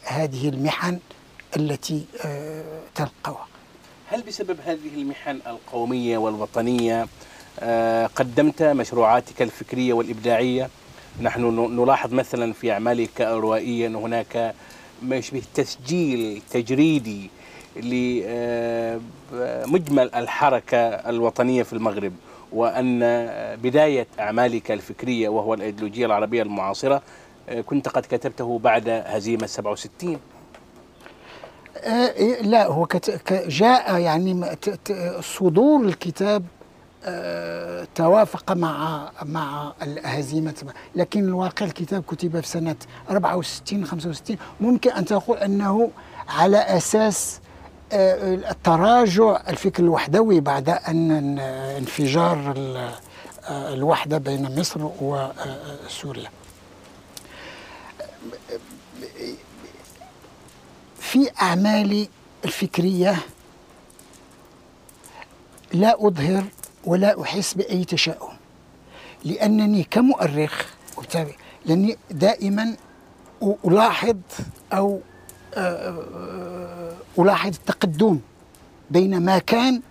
هذه 0.04 0.50
المحن 0.50 1.00
التي 1.58 2.06
آه 2.26 2.64
تلقوها 2.96 3.48
هل 4.10 4.22
بسبب 4.22 4.58
هذه 4.66 4.90
المحن 4.96 5.40
القومية 5.48 6.18
والوطنية 6.18 7.08
آه 7.60 8.06
قدمت 8.08 8.64
مشروعاتك 8.64 9.42
الفكرية 9.42 9.94
والإبداعية؟ 9.94 10.70
نحن 11.22 11.42
نلاحظ 11.76 12.14
مثلا 12.14 12.54
في 12.54 12.72
أعمالك 12.72 13.22
الروائية 13.22 13.88
أن 13.88 13.96
هناك 13.96 14.54
ما 15.02 15.16
يشبه 15.16 15.42
تسجيل 15.54 16.42
تجريدي 16.52 17.30
لمجمل 19.32 20.16
الحركة 20.16 20.78
الوطنية 20.88 21.64
في 21.64 21.74
المغرب 21.74 22.14
وأن 22.52 23.00
بداية 23.64 24.08
أعمالك 24.20 24.72
الفكرية 24.72 25.30
وهو 25.30 25.54
الأيديولوجية 25.54 26.06
العربية 26.06 26.42
المعاصرة 26.44 26.96
آه، 26.96 27.02
كنت 27.66 27.90
قد 27.90 28.02
كتبته 28.02 28.60
بعد 28.60 28.90
هزيمة 28.90 29.46
67 29.48 30.20
آه، 31.78 31.90
إيه، 31.90 32.42
لا 32.42 32.68
هو 32.68 32.88
جاء 33.32 33.98
يعني 33.98 34.58
صدور 35.22 35.86
الكتاب 35.86 36.46
آه، 37.06 37.88
توافق 37.96 38.52
مع 38.52 39.10
مع 39.24 39.74
هزيمة 40.04 40.74
لكن 40.96 41.24
الواقع 41.24 41.66
الكتاب 41.66 42.04
كتب 42.04 42.40
في 42.40 42.48
سنة 42.48 42.76
64 43.10 43.86
65 43.86 44.38
ممكن 44.62 44.92
أن 44.92 45.06
تقول 45.06 45.38
أنه 45.38 45.92
على 46.30 46.58
أساس 46.58 47.40
آه، 47.94 48.34
التراجع 48.36 49.42
الفكر 49.50 49.84
الوحدوي 49.84 50.40
بعد 50.40 50.70
أن 50.70 51.40
انفجار 51.78 52.54
الوحدة 53.50 54.18
بين 54.18 54.60
مصر 54.60 54.90
وسوريا 55.02 56.30
في 61.00 61.30
أعمالي 61.42 62.10
الفكرية 62.46 63.16
لا 65.74 66.08
أظهر 66.08 66.44
ولا 66.86 67.22
أحس 67.22 67.54
بأي 67.54 67.86
تشاؤم 67.86 68.34
لأنني 69.24 69.84
كمؤرخ 69.84 70.66
لأني 71.66 71.98
دائما 72.12 72.76
ألاحظ 73.66 74.18
أو 74.74 75.00
آه، 75.54 75.60
آه، 75.60 76.94
ألاحظ 77.20 77.54
التقدم 77.54 78.20
بين 78.92 79.22
ما 79.26 79.40
كان 79.40 79.82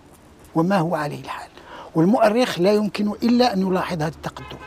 وما 0.55 0.77
هو 0.77 0.95
عليه 0.95 1.21
الحال 1.21 1.49
والمؤرخ 1.95 2.59
لا 2.59 2.73
يمكن 2.73 3.11
إلا 3.23 3.53
أن 3.53 3.61
يلاحظ 3.61 4.01
هذا 4.01 4.07
التقدم 4.07 4.57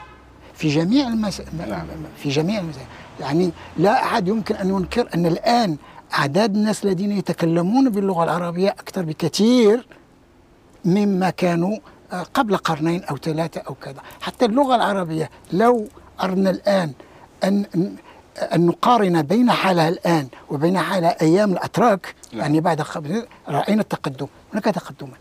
في 0.55 0.69
جميع 0.69 1.09
المس... 1.09 1.43
نعم. 1.69 1.87
في 2.23 2.29
جميع 2.29 2.61
المسائل 2.61 2.87
يعني 3.21 3.51
لا 3.77 3.93
أحد 4.05 4.29
يمكن 4.29 4.55
أن 4.55 4.69
ينكر 4.69 5.09
أن 5.15 5.27
الآن 5.27 5.77
أعداد 6.19 6.55
الناس 6.57 6.85
الذين 6.85 7.13
يتكلمون 7.13 7.91
باللغة 7.91 8.25
العربية 8.25 8.69
أكثر 8.71 9.03
بكثير 9.03 9.87
مما 10.85 11.31
كانوا 11.31 11.79
آه، 12.13 12.23
قبل 12.35 12.57
قرنين 12.57 13.05
أو 13.05 13.17
ثلاثة 13.17 13.61
أو 13.61 13.75
كذا. 13.75 14.01
حتى 14.21 14.45
اللغة 14.45 14.75
العربية 14.77 15.31
لو 15.53 15.89
أردنا 16.23 16.51
الآن 16.51 16.93
أن 17.45 17.65
أن 18.55 18.67
نقارن 18.67 19.23
بين 19.23 19.51
حالها 19.51 19.89
الآن 19.89 20.29
وبين 20.51 20.79
حالها 20.79 21.21
أيام 21.23 21.53
الأتراك 21.53 22.15
نعم. 22.33 22.41
يعني 22.43 22.61
بعد 22.61 22.81
رأينا 23.49 23.83
التقدم 23.83 24.27
هناك 24.53 24.65
تقدما. 24.65 25.13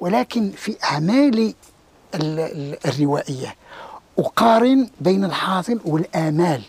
ولكن 0.00 0.50
في 0.50 0.76
أعمال 0.84 1.38
ال- 1.38 1.54
ال- 2.40 2.78
الروائية 2.86 3.54
أقارن 4.18 4.88
بين 5.00 5.24
الحاصل 5.24 5.80
والآمال. 5.84 6.62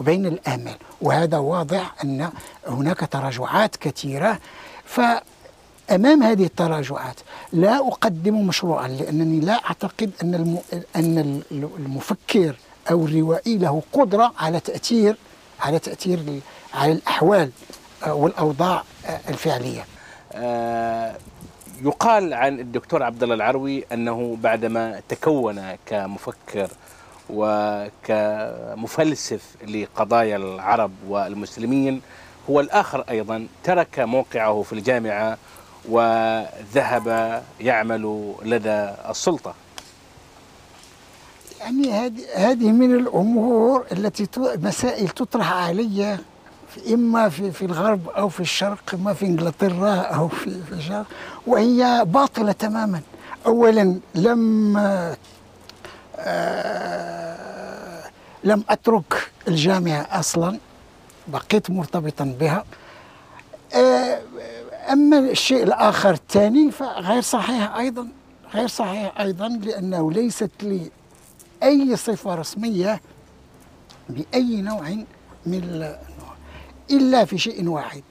وبين 0.00 0.26
الآمال 0.26 0.74
وهذا 1.02 1.38
واضح 1.38 1.94
أن 2.04 2.30
هناك 2.68 3.08
تراجعات 3.10 3.76
كثيرة. 3.76 4.38
فأمام 4.84 6.22
هذه 6.22 6.44
التراجعات 6.44 7.16
لا 7.52 7.76
أقدم 7.88 8.46
مشروعا 8.46 8.88
لأنني 8.88 9.40
لا 9.40 9.60
الم... 10.34 10.58
أن 10.96 11.18
ال- 11.18 11.68
المفكر 11.78 12.56
أو 12.90 13.04
الروائي 13.06 13.58
له 13.58 13.82
قدرة 13.92 14.32
على 14.38 14.60
تأثير 14.60 15.16
على 15.60 15.78
تأثير 15.78 16.18
ال- 16.18 16.40
على 16.74 16.92
الأحوال 16.92 17.50
والأوضاع 18.06 18.82
آه، 19.06 19.20
الفعلية. 19.28 19.84
آه، 20.32 21.14
يقال 21.82 22.34
عن 22.34 22.60
الدكتور 22.60 23.02
عبد 23.02 23.22
الله 23.22 23.34
العروي 23.34 23.84
أنه 23.92 24.36
بعدما 24.42 25.00
تكون 25.08 25.62
كمفكر 25.86 26.68
وكمفلسف 28.10 29.42
لقضايا 29.68 30.36
العرب 30.36 30.90
والمسلمين 31.08 32.00
هو 32.50 32.60
الآخر 32.60 33.04
أيضا 33.10 33.46
ترك 33.64 33.98
موقعه 33.98 34.62
في 34.62 34.72
الجامعة 34.72 35.38
وذهب 35.88 37.42
يعمل 37.60 38.34
لدى 38.42 38.90
السلطة. 39.10 39.54
يعني 41.60 42.12
هذه 42.36 42.72
من 42.72 42.94
الأمور 42.94 43.86
التي 43.92 44.28
مسائل 44.38 45.08
تطرح 45.08 45.52
علي 45.52 46.18
إما 46.92 47.28
في 47.28 47.50
في 47.52 47.64
الغرب 47.64 48.08
أو 48.08 48.28
في 48.28 48.40
الشرق 48.40 48.94
اما 48.94 49.14
في 49.14 49.26
إنجلترا 49.26 49.94
أو 49.94 50.28
في 50.28 50.62
في 50.62 50.72
الشرق 50.72 51.06
وهي 51.46 52.04
باطلة 52.06 52.52
تماما. 52.52 53.00
اولا 53.46 53.96
لم 54.14 54.78
لم 58.44 58.64
أترك 58.68 59.30
الجامعة 59.48 60.06
أصلا 60.10 60.58
بقيت 61.28 61.70
مرتبطا 61.70 62.36
بها. 62.40 62.64
آه، 63.74 64.20
أما 64.92 65.18
الشيء 65.18 65.62
الآخر 65.62 66.10
الثاني 66.10 66.70
فغير 66.70 67.22
صحيح 67.22 67.76
أيضا 67.76 68.08
غير 68.54 68.68
صحيح 68.68 69.20
أيضا 69.20 69.48
لأنه 69.48 70.12
ليست 70.12 70.50
لي 70.62 70.90
أي 71.62 71.96
صفة 71.96 72.34
رسمية 72.34 73.00
بأي 74.08 74.62
نوع 74.62 74.88
من 75.46 75.60
النوع 75.64 76.34
إلا 76.90 77.24
في 77.24 77.38
شيء 77.38 77.68
واحد 77.68 78.02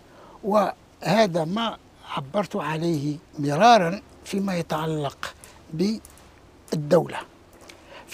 وهذا 0.44 1.46
ما 1.46 1.78
عبرت 2.16 2.56
عليه 2.56 3.18
مرارا 3.40 4.02
فيما 4.26 4.56
يتعلق 4.56 5.34
بالدولة. 5.74 7.18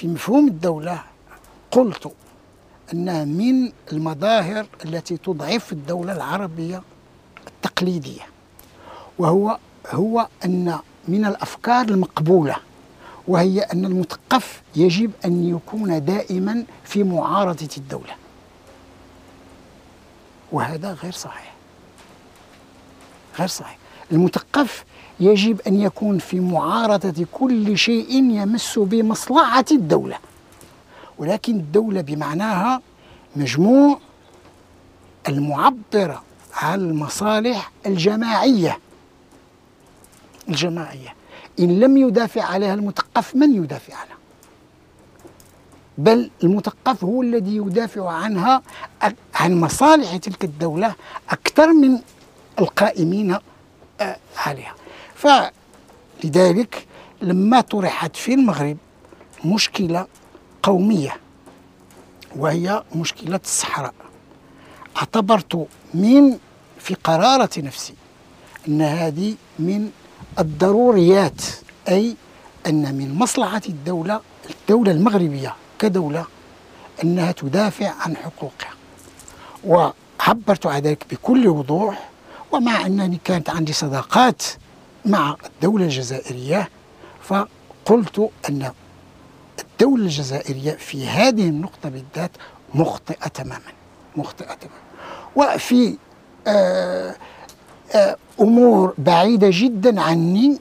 في 0.01 0.07
مفهوم 0.07 0.47
الدولة 0.47 1.03
قلت 1.71 2.11
انها 2.93 3.25
من 3.25 3.71
المظاهر 3.91 4.67
التي 4.85 5.17
تضعف 5.17 5.71
الدولة 5.71 6.13
العربية 6.13 6.81
التقليدية 7.47 8.21
وهو 9.19 9.57
هو 9.91 10.27
أن 10.45 10.79
من 11.07 11.25
الأفكار 11.25 11.85
المقبولة 11.85 12.55
وهي 13.27 13.59
أن 13.61 13.85
المثقف 13.85 14.61
يجب 14.75 15.11
أن 15.25 15.49
يكون 15.49 16.05
دائما 16.05 16.65
في 16.83 17.03
معارضة 17.03 17.69
الدولة. 17.77 18.15
وهذا 20.51 20.93
غير 20.93 21.11
صحيح 21.11 21.53
غير 23.39 23.47
صحيح. 23.47 23.77
المثقف 24.11 24.85
يجب 25.21 25.61
أن 25.67 25.81
يكون 25.81 26.19
في 26.19 26.39
معارضة 26.39 27.25
كل 27.31 27.77
شيء 27.77 28.13
يمس 28.13 28.79
بمصلحة 28.79 29.65
الدولة. 29.71 30.17
ولكن 31.17 31.55
الدولة 31.55 32.01
بمعناها 32.01 32.81
مجموع 33.35 33.99
المعبره 35.27 36.23
عن 36.53 36.79
المصالح 36.79 37.71
الجماعية. 37.85 38.79
الجماعية. 40.49 41.15
إن 41.59 41.79
لم 41.79 41.97
يدافع 41.97 42.43
عليها 42.43 42.73
المثقف 42.73 43.35
من 43.35 43.55
يدافع 43.63 43.93
عنها؟ 43.95 44.17
بل 45.97 46.29
المثقف 46.43 47.03
هو 47.03 47.21
الذي 47.21 47.55
يدافع 47.55 48.09
عنها 48.09 48.61
عن 49.35 49.61
مصالح 49.61 50.17
تلك 50.17 50.43
الدولة 50.43 50.95
أكثر 51.29 51.73
من 51.73 51.99
القائمين 52.59 53.37
آه، 54.01 54.17
عليها. 54.37 54.80
فلذلك 55.21 56.87
لما 57.21 57.61
طرحت 57.61 58.15
في 58.15 58.33
المغرب 58.33 58.77
مشكلة 59.45 60.07
قومية 60.63 61.17
وهي 62.35 62.83
مشكلة 62.95 63.39
الصحراء. 63.43 63.93
اعتبرت 64.97 65.67
من 65.93 66.37
في 66.79 66.93
قرارة 66.93 67.49
نفسي 67.57 67.93
أن 68.67 68.81
هذه 68.81 69.35
من 69.59 69.91
الضروريات 70.39 71.41
أي 71.89 72.15
أن 72.67 72.95
من 72.95 73.15
مصلحة 73.15 73.61
الدولة 73.69 74.21
الدولة 74.49 74.91
المغربية 74.91 75.55
كدولة 75.79 76.25
أنها 77.03 77.31
تدافع 77.31 77.89
عن 77.99 78.17
حقوقها. 78.17 78.71
وعبرت 79.63 80.65
عن 80.65 80.81
ذلك 80.81 81.05
بكل 81.11 81.47
وضوح 81.47 82.09
ومع 82.51 82.85
أنني 82.85 83.19
كانت 83.23 83.49
عندي 83.49 83.73
صداقات 83.73 84.43
مع 85.05 85.35
الدولة 85.45 85.85
الجزائرية 85.85 86.69
فقلت 87.23 88.29
أن 88.49 88.71
الدولة 89.59 90.03
الجزائرية 90.03 90.71
في 90.71 91.07
هذه 91.07 91.49
النقطة 91.49 91.89
بالذات 91.89 92.31
مخطئة 92.73 93.27
تماما 93.27 93.71
مخطئة 94.15 94.53
تماما. 94.53 94.81
وفي 95.55 95.97
آه 96.47 97.15
آه 97.95 98.17
أمور 98.41 98.93
بعيدة 98.97 99.47
جدا 99.51 100.01
عني 100.01 100.59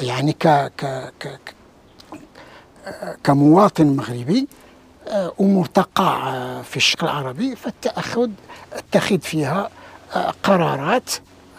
يعني 0.00 0.32
ك 0.32 0.48
ك 0.78 1.12
ك 1.20 1.40
كمواطن 3.24 3.86
مغربي 3.86 4.48
آه، 5.08 5.32
أمور 5.40 5.66
تقع 5.66 6.32
في 6.62 6.76
الشق 6.76 7.04
العربي 7.04 7.56
فالتأخذ 7.56 8.30
أتخذ 8.72 9.18
فيها 9.20 9.70
قرارات. 10.42 11.10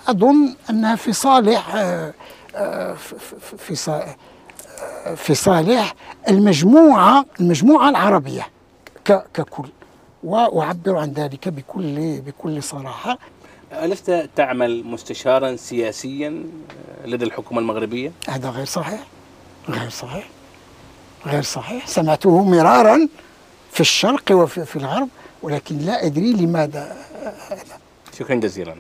أظن 0.07 0.55
أنها 0.69 0.95
في 0.95 1.13
صالح 1.13 1.75
آه، 1.75 2.13
آه، 2.55 2.93
في- 3.57 3.75
صالح 3.75 4.15
في 5.15 5.35
صالح 5.35 5.95
المجموعة 6.29 7.25
المجموعة 7.39 7.89
العربية 7.89 8.47
ككل. 9.05 9.69
وأعبر 10.23 10.97
عن 10.97 11.11
ذلك 11.11 11.47
بكل 11.49 12.21
بكل 12.21 12.63
صراحة. 12.63 13.17
ألست 13.73 14.29
تعمل 14.35 14.83
مستشارا 14.83 15.55
سياسيا 15.55 16.43
لدى 17.05 17.25
الحكومة 17.25 17.59
المغربية؟ 17.61 18.11
هذا 18.29 18.49
غير 18.49 18.65
صحيح 18.65 18.99
غير 19.69 19.89
صحيح 19.89 20.27
غير 21.27 21.41
صحيح. 21.41 21.87
سمعته 21.87 22.43
مرارا 22.43 23.07
في 23.71 23.79
الشرق 23.81 24.31
وفي 24.31 24.65
في 24.65 24.75
الغرب 24.75 25.09
ولكن 25.43 25.77
لا 25.77 26.05
أدري 26.05 26.33
لماذا 26.33 26.97
شكرا 28.17 28.35
جزيلا. 28.35 28.75